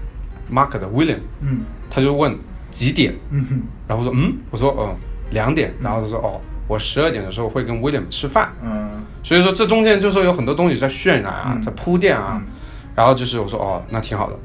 [0.51, 1.61] Mark 的 William，嗯。
[1.89, 2.38] 他就问
[2.71, 3.61] 几点，嗯哼。
[3.88, 4.95] 然后我说嗯，我说哦
[5.32, 6.39] 两点，然后他说哦
[6.70, 9.01] 我十二点的时候会跟 William 吃饭，嗯。
[9.22, 11.61] 所以说这中间就是有很多东西在渲染啊，嗯。
[11.61, 12.47] 在铺垫啊，嗯。
[12.95, 14.36] 然后就是我说哦那挺好的，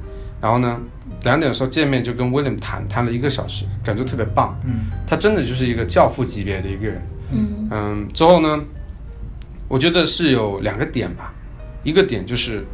[0.41, 0.81] 然后呢
[1.23, 4.87] 两点的时候见面就跟 William 谈谈了一个小时，感觉特别棒，嗯。
[5.07, 7.69] 他真的就是一个教父级别的一个人，嗯。
[7.71, 8.59] 嗯，之后呢，
[9.69, 11.33] 我觉得是有两个点吧，
[11.83, 12.65] 一个点就是，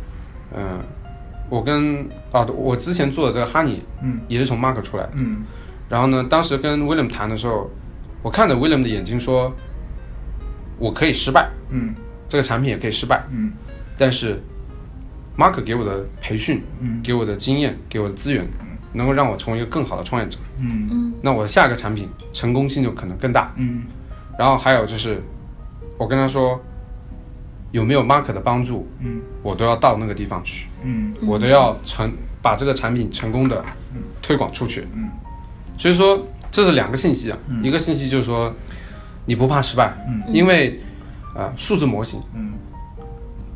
[0.57, 0.79] 嗯，
[1.49, 4.21] 我跟啊，我之前做的这个 Honey 嗯。
[4.29, 5.45] 也是从 Mark 出来的，嗯。
[5.89, 7.69] 然后呢，当时跟 William 谈的时候，
[8.23, 9.53] 我看着 William 的眼睛说，
[10.79, 11.95] 我可以失败，嗯。
[12.29, 13.53] 这个产品也可以失败，嗯。
[13.99, 14.41] 但是
[15.37, 17.01] Mark 给我的培训，嗯。
[17.03, 18.47] 给我的经验，给我的资源，
[18.93, 20.89] 能够让我成为一个更好的创业者，嗯。
[20.91, 23.53] 嗯那我的下一个产品成功性就可能更大。
[23.57, 23.83] 嗯。
[24.39, 25.23] 然后还有就是，
[25.99, 26.61] 我跟他说，
[27.73, 29.21] 有没有 Mark 的帮助，嗯。
[29.43, 31.15] 我都要到那个地方去，嗯。
[31.23, 32.13] 我都要成
[32.43, 33.65] 把这个产品成功的
[34.23, 34.87] 推广出去。
[34.95, 35.09] 嗯。
[35.77, 38.53] 所以说这是两个信息啊，一个信息就是说
[39.25, 40.23] 你不怕失败，嗯。
[40.33, 40.81] 因为
[41.37, 42.53] 呃数字模型，嗯。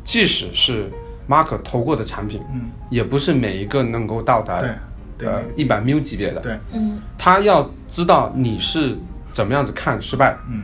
[0.03, 0.89] 即使是
[1.27, 2.69] Mark 投过的产品，嗯。
[2.89, 4.69] 也不是每一个能够到达对
[5.17, 6.57] 对呃一百 mil 级别的，对。
[6.73, 6.99] 嗯。
[7.17, 8.97] 他要知道你是
[9.33, 10.63] 怎么样子看失败，嗯。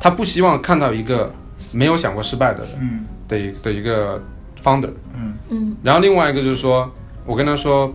[0.00, 1.32] 他不希望看到一个
[1.70, 2.70] 没有想过失败的人。
[2.80, 3.04] 嗯。
[3.28, 4.20] 的一的一个
[4.62, 5.34] founder，嗯。
[5.50, 5.76] 嗯。
[5.82, 6.90] 然后另外一个就是说，
[7.24, 7.94] 我跟他说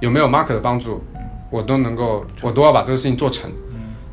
[0.00, 1.02] 有没有 Mark 的帮助，
[1.50, 3.50] 我都能够，我都要把这个事情做成。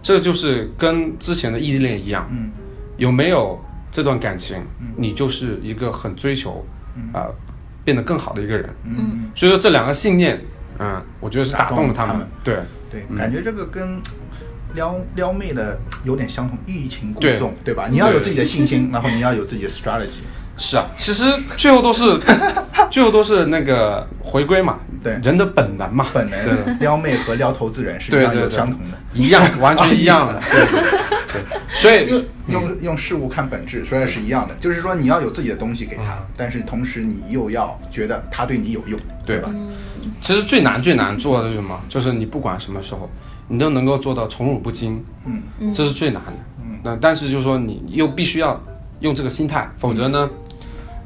[0.02, 2.52] 这就是跟之前的异地恋一样，嗯
[2.98, 3.60] 有没有
[3.92, 4.58] 这段感情，
[4.96, 6.66] 你就是一个很追求
[7.14, 7.28] 啊、
[7.84, 8.70] 变得更好的一个人。
[8.86, 10.40] 嗯所以说这两个信念，
[10.80, 12.68] 嗯，我觉得是打动了他们打动了他们。
[12.90, 14.02] 对，对，感觉这个跟
[14.76, 17.88] 撩撩妹的有点相同，欲擒故纵，对吧？
[17.90, 20.24] 你要有自己的信心，然后你要有自己的 strategy。
[20.58, 22.20] 是啊，其实最后都是
[22.90, 25.14] 最后都是那个回归嘛，对。
[25.24, 26.40] 人的本能嘛，本对。
[26.46, 28.52] 能撩妹和撩投资人是一样对对对。
[28.52, 28.98] 有相同的。
[29.14, 30.42] 一样，完全一样的。
[30.52, 30.66] 对。
[30.72, 30.82] 对。
[30.82, 31.42] 对，
[31.74, 32.08] 所以
[32.48, 39.38] 用用用事物看本质，说的是一样的，就是说你要有自己的东西给他，但是同时你又要觉得他对你有用，对。
[39.38, 39.50] 吧？
[40.22, 41.80] 其实最难最难做的是什么？
[41.88, 43.10] 就是你不管什么时候，
[43.48, 45.74] 你都能够做到宠辱不惊，嗯。
[45.74, 46.34] 这是最难的。
[46.64, 46.80] 嗯。
[46.84, 48.60] 那但是就是说你又必须要
[49.02, 50.28] 用这个心态，否则呢，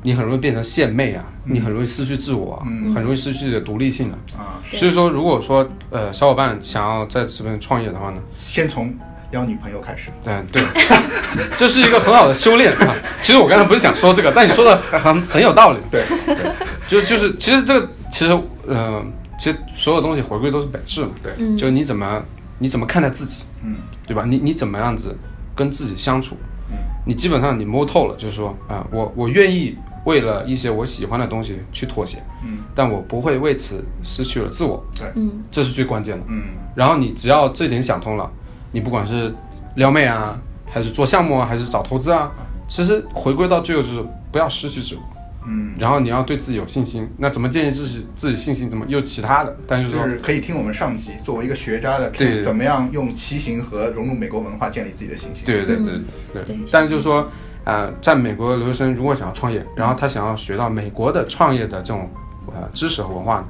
[0.03, 4.17] 你很容易变成献媚啊，你很容易失去自我啊，很容易失去自己的独立性啊。
[4.37, 4.41] 啊，
[4.71, 8.93] 所以说，如果说呃小伙伴想要在这边创业的话呢，先从
[9.31, 10.09] 撩女朋友开始。
[10.25, 10.61] 嗯，对，
[11.55, 12.95] 这是一个很好的修炼啊。
[13.21, 15.79] 其实我刚才不是想说这个，但你说的很很很有道理。
[15.89, 16.51] 对，对
[16.87, 18.37] 就就是其实这个其实
[18.67, 19.01] 呃，
[19.39, 21.11] 其实所有东西回归都是本质嘛。
[21.23, 22.21] 对，嗯就你怎么
[22.59, 23.75] 你怎么看待自己，嗯
[24.07, 24.23] 对吧？
[24.27, 25.15] 你你怎么样子
[25.55, 26.35] 跟自己相处，
[26.71, 26.75] 嗯
[27.05, 36.23] 你基本上你摸透了，就是说啊、我我愿意为了一些我喜欢的东西去妥协，嗯但我不会为此失去了自我，对，嗯这是最关键的。
[36.27, 36.43] 嗯
[36.75, 38.29] 然后你只要这点想通了，
[38.71, 39.33] 你不管是
[39.75, 42.31] 撩妹啊，还是做项目啊，还是找投资啊，
[42.67, 45.01] 其实回归到最后就是不要失去自我，
[45.47, 47.07] 嗯，然后你要对自己有信心。
[47.17, 48.69] 那怎么建立自己自己信心？
[48.69, 49.55] 怎么又其他的？
[49.67, 55.43] 但是说就是可以听我们上集，作为一个学渣的对怎么样用骑行和融入美国文化建立自己的信心？
[55.45, 57.29] 对对对嗯对对但是就是说，
[57.63, 62.09] 呃，在美国留学生如果想要创业，然后他想要学到美国的创业的这种
[62.47, 63.45] 呃知识和文化，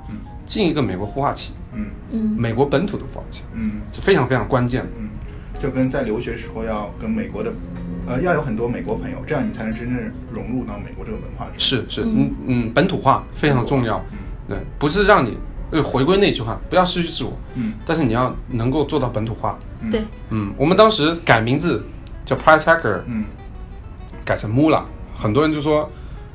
[0.45, 4.89] 进一个美国孵化器，嗯嗯美国本土的孵化器嗯是非常非常关键的。
[4.99, 5.09] 嗯，
[5.62, 7.53] 就跟在留学时候要跟美国的，
[8.05, 11.53] 呃，要有很多美国朋友，这样你才能真正融入到美国这个文化中。
[11.57, 14.03] 是是，嗯嗯，本土化非常重要。
[14.49, 15.38] 对，不是让你
[15.72, 19.57] 呃回归那句话，不要失去自我，嗯但是你要能够做到本土化。
[19.89, 20.01] 对，
[20.32, 21.82] 嗯，我们当时改名字
[22.26, 23.24] 叫 Price Hacker，嗯
[24.26, 24.82] 改成 Mula，
[25.15, 25.89] 很多人就说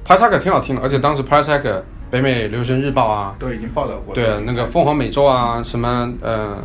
[0.06, 4.14] Hacker 挺好听的，而且当时 Hacker 北美留学生日报啊，都已经报道过。
[4.14, 6.56] 对那个凤凰美洲啊，什么呃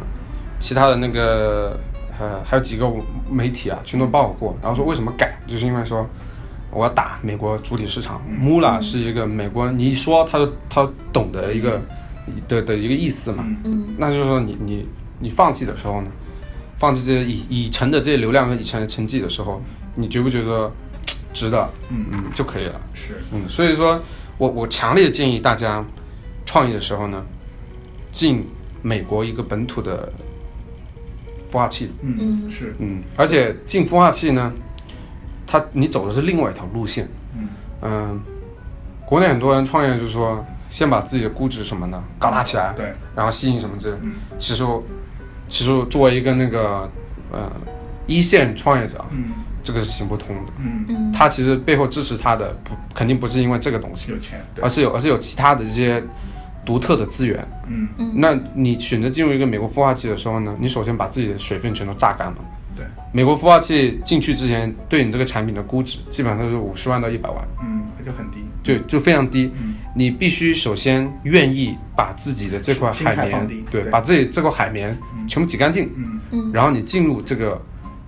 [0.59, 1.79] 其他的那个
[2.19, 2.87] 呃还有几个
[3.29, 6.07] 媒体啊，全都报过，然后说为什么改，就是因为说
[6.69, 11.81] 我要打美国主体市场，Mula 是一个美国人，你一说他就他懂的一个
[12.47, 13.87] 的的一个意思嘛，嗯。
[13.97, 14.87] 那就是说你你
[15.19, 16.07] 你放弃的时候呢，
[16.77, 19.59] 放弃这些已已成的这些流量和已成的成绩的时候，
[19.95, 20.71] 你觉不觉得
[21.33, 21.69] 值得？
[21.89, 22.05] 嗯。
[22.11, 22.79] 嗯就可以了。
[22.93, 24.01] 是，嗯，所以说
[24.37, 25.83] 我我强烈建议大家
[26.45, 27.23] 创业的时候呢，
[28.11, 28.47] 进
[28.81, 30.11] 美国一个本土的
[31.51, 32.49] 孵化器，嗯嗯。
[32.49, 34.51] 是，嗯，而且进孵化器呢，
[35.45, 37.07] 它你走的是另外一条路线，
[37.37, 37.49] 嗯。
[37.83, 38.21] 嗯，
[39.05, 44.13] 国内很多人创业就是说先把自己的估值什么的搞大起来，对，然后吸引什么之类嗯。
[44.37, 44.83] 其实我
[45.49, 46.89] 其实我作为一个那个
[47.31, 47.51] 呃
[48.07, 49.31] 一线创业者，嗯
[49.63, 50.51] 这个是行不通的。
[50.59, 56.03] 嗯，嗯，他其实背后支持他的不肯定不是因为这个东西，有钱，而，是有而是有其他的这些
[56.65, 57.45] 独特的资源。
[57.67, 57.87] 嗯。
[57.97, 58.11] 嗯。
[58.15, 62.35] 那你选择进入一个美国孵化器的时候呢，你首先把自己的水分全都榨干了。
[62.73, 69.51] 对，美国孵化器进去之前，对你这个产品的估值基本上是五十万到一百万，嗯，就很低，就就非常低。
[69.61, 69.75] 嗯。
[69.93, 74.97] 你必须首先愿意把自己的这块海绵对把自己这块海绵
[75.27, 76.19] 全部挤干净，嗯。
[76.31, 76.51] 嗯。
[76.53, 77.61] 然后你进入这个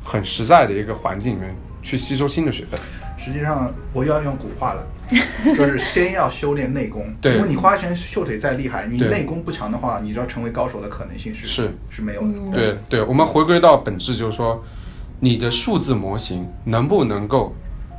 [0.03, 2.79] 很实在的一个环境里面去吸收新的水分。
[3.17, 4.85] 实际上，我又要用古话了，
[5.55, 7.05] 就是先要修炼内功。
[7.21, 12.27] 对如果你花拳绣腿再厉害，你内功不强的话，你知道成为高手的可能性是是是没有的。
[12.27, 14.61] 嗯对对，我们回归到本质，就是说，
[15.21, 17.55] 你的数字模型能不能够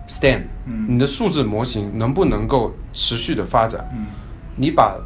[0.07, 3.88] stand，、嗯你的数字模型能不能够持续的发展？
[3.94, 4.07] 嗯
[4.57, 4.98] 你把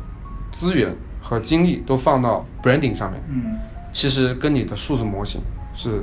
[0.53, 0.93] 资源
[1.23, 3.57] 和精力都放到 branding 上面，嗯
[3.93, 5.41] 其实跟你的数字模型
[5.75, 6.03] 是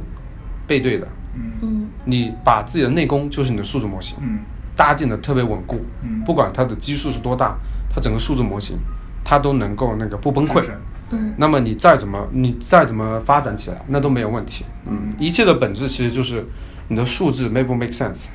[0.67, 1.07] 背对的。
[1.35, 4.39] 嗯嗯你把自己的内功就是你的数字模型嗯
[4.75, 7.57] 搭建的特别稳固，嗯不管它的基数是多大，
[7.93, 8.77] 它整个数字模型
[9.23, 10.71] 它都能够那个不崩溃是。
[11.11, 14.65] 嗯那么你再怎么你再怎么发展起来，那都没有问题。
[14.87, 16.43] 嗯，一切的本质其实就是
[16.87, 18.27] 你的数字 make 不 make sense。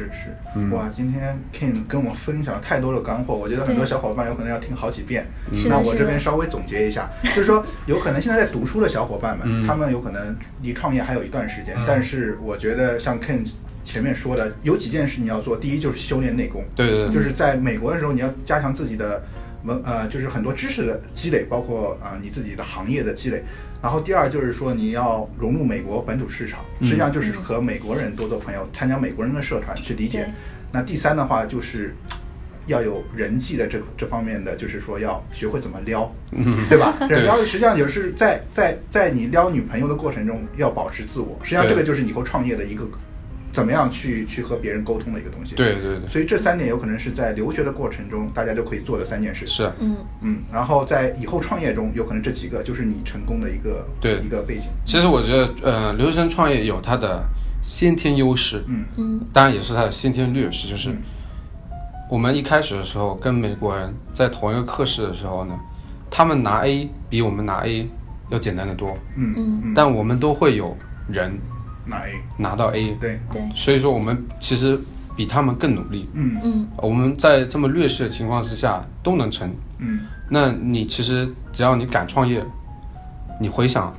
[0.00, 0.70] 是是，嗯。
[0.70, 5.26] 哇，今天 Ken 跟我分享了太多的干货，我觉得很多小伙伴有可能要听好几遍。
[5.68, 9.66] 那我这边稍微总结一下，就是说，有可能现在在读书的小伙伴们，嗯。
[9.66, 11.84] 他们有可能离创业还有一段时间，嗯。
[11.86, 13.46] 但是我觉得像 Ken
[13.84, 19.22] 前面说的，有几件事你要做，第一就是修炼内功，对对对，就是在美国的时候，你要加强自己的
[19.64, 23.42] 文呃，就是很多知识的积累，包括啊、呃你自己的行业的积累。
[23.82, 30.32] 然后第二就是说你要融入美国本土市场，嗯实际上就是和美国人多做朋友，参加美国人的社团去理解。
[30.72, 31.94] 那第三的话就是。
[32.66, 36.08] 要有人际的这这方面的，就是说要学会怎么撩，
[36.68, 36.94] 对吧？
[37.08, 42.86] 撩实际上也是在在在你撩女朋友的过程中要保持自我，实际上这个就是以后创业的一个
[43.52, 45.54] 怎么样去去和别人沟通的一个东西。
[45.54, 49.46] 对对对，所以这三点有可能是在留学的过程中大家就可以做的三件事。
[49.46, 54.20] 是，嗯嗯，然后在以后创业中，有可能这几个就是你成功的一个对。
[54.20, 54.68] 一个背景。
[54.84, 57.22] 其实我觉得，呃，留学生创业有它的
[57.62, 58.84] 先天优势，嗯。
[58.96, 60.96] 嗯当然也是它的先天劣势，就是嗯。
[62.10, 65.54] 我们一开始的时候跟美国人在同一个课室的时候呢，
[66.10, 67.88] 他们拿 A 比我们拿 A
[68.30, 70.76] 要简单的多，嗯嗯嗯，但我们都会有
[71.08, 71.38] 人
[71.90, 73.42] 拿 A 拿到 A，对，对。
[73.54, 74.78] 所以说我们其实
[75.16, 76.08] 比他们更努力。
[76.14, 76.40] 嗯。
[76.42, 76.66] 嗯。
[76.76, 80.00] 我们在这么劣势的情况之下都能成，嗯。
[80.28, 82.42] 那你其实只要你敢创业，
[83.40, 83.92] 你回想，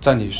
[0.00, 0.30] 在你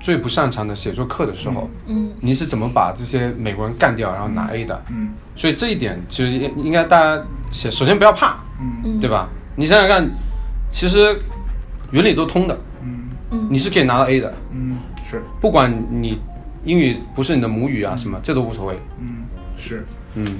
[0.00, 2.10] 最不擅长的写作课的时候，嗯。
[2.20, 4.82] 你是怎么把这些美国人干掉，然后拿 A 的？
[4.90, 5.10] 嗯。
[5.36, 8.82] 所以这一点其实应应该大家先首先不要怕，嗯。
[8.84, 9.28] 嗯，对吧？
[9.54, 10.08] 你想想看，
[10.70, 11.18] 其实
[11.90, 13.08] 原理都通的，嗯。
[13.30, 13.48] 嗯。
[13.50, 14.78] 你是可以拿到 A 的，嗯，
[15.10, 16.18] 是，不管你
[16.64, 18.76] 英语不是你的母语啊什么，这都无所谓。
[19.00, 19.24] 嗯
[19.56, 19.84] 是，
[20.14, 20.36] 嗯，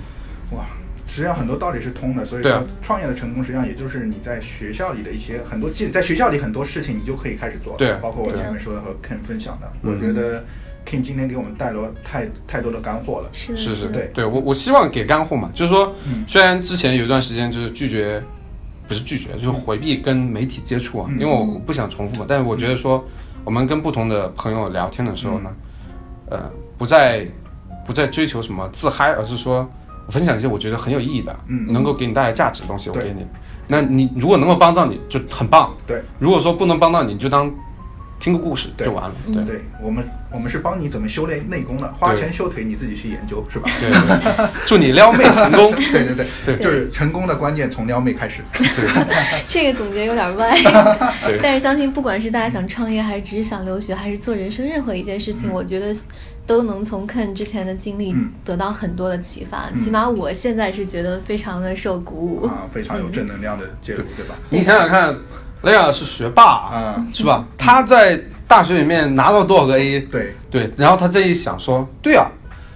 [0.52, 0.64] 哇。
[1.08, 2.58] 实际上很多道理是通的，所以对啊。
[2.58, 9.94] 说创业的成功，实际上也就是你在学校里的一些很多技，在学校里很多事情你就可以开始做了，对包括我前面说的和 Ken 分享的，嗯。
[9.94, 10.44] 我觉得
[10.84, 13.86] Ken 今天给我们带来太太多的干货了，是是是。
[13.86, 14.10] 对。
[14.12, 18.20] 对我我希望给干货嘛，就是说嗯，虽然之前有一段时间就是拒绝，
[18.88, 21.20] 不是拒绝，就是回避跟媒体接触啊，嗯。
[21.20, 22.26] 因为我不想重复嘛。
[22.28, 23.06] 但是我觉得说，
[23.46, 25.50] 我们跟不同的朋友聊天的时候呢，
[26.30, 27.24] 嗯呃，不再
[27.86, 29.66] 不再追求什么自嗨，而是说
[30.06, 33.24] 我分享一些我觉得很有意义的，嗯能够给你带来价值的东西，我给你。
[33.68, 36.02] 那你如果能够帮到你，就很棒；对。
[36.18, 37.48] 如果说不能帮到，你就当
[38.18, 39.14] 听个故事对就完了。
[39.26, 43.70] 嗯对对我们，我们是帮你怎么修炼内功的，花拳绣腿你自己去研究，是吧？
[43.80, 45.70] 对对， 祝你撩妹成功。
[45.92, 48.42] 对对对对就是成功的关键从撩妹开始。
[49.48, 50.56] 这个总结有点歪，
[51.42, 55.94] 但是相信不管是大家想创业，还是只是想留学，还是做人生任何一件事情，嗯我觉得
[56.46, 59.68] 都能从 Ken 之前的经历嗯得到很多的启发。
[59.72, 62.46] 嗯起码我现在是觉得非常的受鼓舞。
[62.46, 64.34] 啊，非常有正能量的介入，对吧？
[64.48, 65.14] 你想想看，
[65.66, 67.44] 雷亚是学霸啊，啊，是吧？
[67.58, 70.00] 他在大学里面拿到多少个 A？
[70.00, 70.34] 对。
[70.50, 72.30] 对，然后他这一想说，对啊，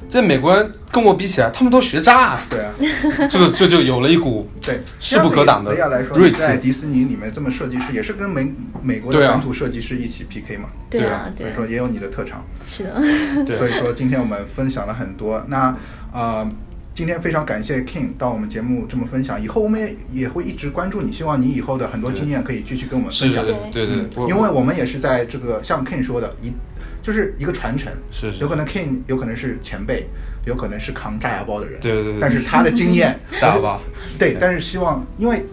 [0.07, 2.73] 这美国人跟我比起来，他们都学渣啊，对啊，
[3.31, 4.83] 这个这就有了一股对。
[4.99, 11.31] 势不可挡的雷亚来说，锐气在迪士尼里面这么设计师，也是跟美美国的本土设计师一起 PK 嘛，对对啊。
[11.39, 12.45] 对啊，所以说也有你的特长。
[12.67, 13.01] 是的，
[13.47, 13.57] 对。
[13.57, 15.43] 所以说今天我们分享了很多。
[15.47, 15.75] 那
[16.13, 16.47] 呃，
[17.01, 23.43] 今天非常感谢 King 到我们节目这么分享，以后我们也也会一直关注你，希望你以后的很多经验可以继续跟我们分享。
[23.43, 23.55] 对
[23.87, 23.87] 对。
[23.87, 26.53] 对，我因为我们也是在这个像 King 说的，一
[27.03, 28.43] 就是一个传承，是是。
[28.43, 30.09] 有可能 King 有可能是前辈，
[30.45, 32.13] 有可能是扛炸药包的人，对对对。
[32.13, 33.81] 对但是他的经验 炸药包，
[34.19, 35.47] 对，但是希望因为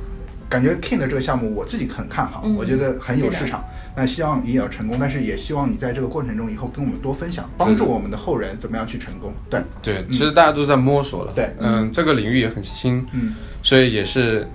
[0.50, 2.56] 感觉 King 的这个项目我自己很看好，嗯。
[2.56, 3.64] 我觉得很有市场。
[4.00, 9.34] 那希望你也要成功，但是也希望你在这个过程中以后跟我们多分享，帮助我们的后人怎么样去成功。
[9.50, 11.50] 对，对，其实大家都在摸索了，对。
[11.60, 13.34] 嗯，这个领域也很新，嗯，
[13.64, 14.48] 所以也是，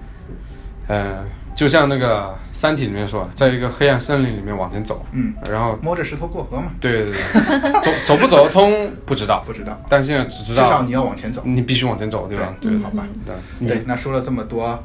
[0.87, 1.25] 呃，
[1.55, 2.21] 就像那个
[2.53, 11.43] 《三体》里面说，在一个黑暗森林里面往前走，嗯，然后摸着石头过河嘛，对对对，走 走不走得通 不知道，不知道，但现在只知道至少你要往前走。
[11.45, 12.55] 你必须往前走，对吧？
[12.61, 13.07] 对，对好吧
[13.61, 14.81] 对，对，那说了这么多啊、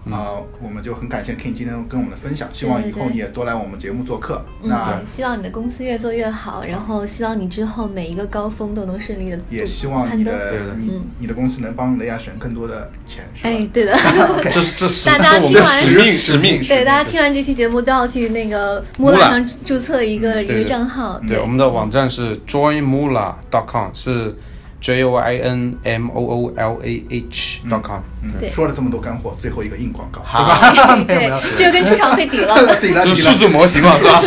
[0.61, 4.43] 我们就很感谢 King 今天跟我们的分享，希望以后你也多来我们节目做客。
[4.61, 10.24] 嗯，那，希望你的公司越做越好，然后希望你之后每一个高峰都能顺利的也希望你。
[10.24, 11.01] 的你嗯。
[11.20, 13.49] 你的公司能帮雷亚省更多的钱，是吧？
[13.49, 13.97] 哎，对的，
[14.51, 21.20] 这是这是大这是我们的使命使命对，大家听完这期节目都要去那个木兰上注册一个一对个账号。
[21.28, 24.36] 对，我们的网站是 joinmula.com，是
[24.80, 27.99] J O I N M O O L A H dot com。
[28.24, 30.95] 嗯对，说了这么多干货，最后一个硬广告，好对吧？
[31.08, 32.55] 没有没对有，，这个跟出场费 抵了。
[32.55, 34.22] 抵了抵了这是数字模型嘛，是吧？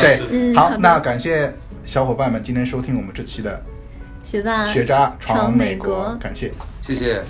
[0.00, 1.52] 对，嗯好，那感谢
[1.84, 3.62] 小伙伴们今天收听我们这期的
[4.24, 6.52] 学霸学渣闯美国感谢。
[6.82, 7.22] 谢谢。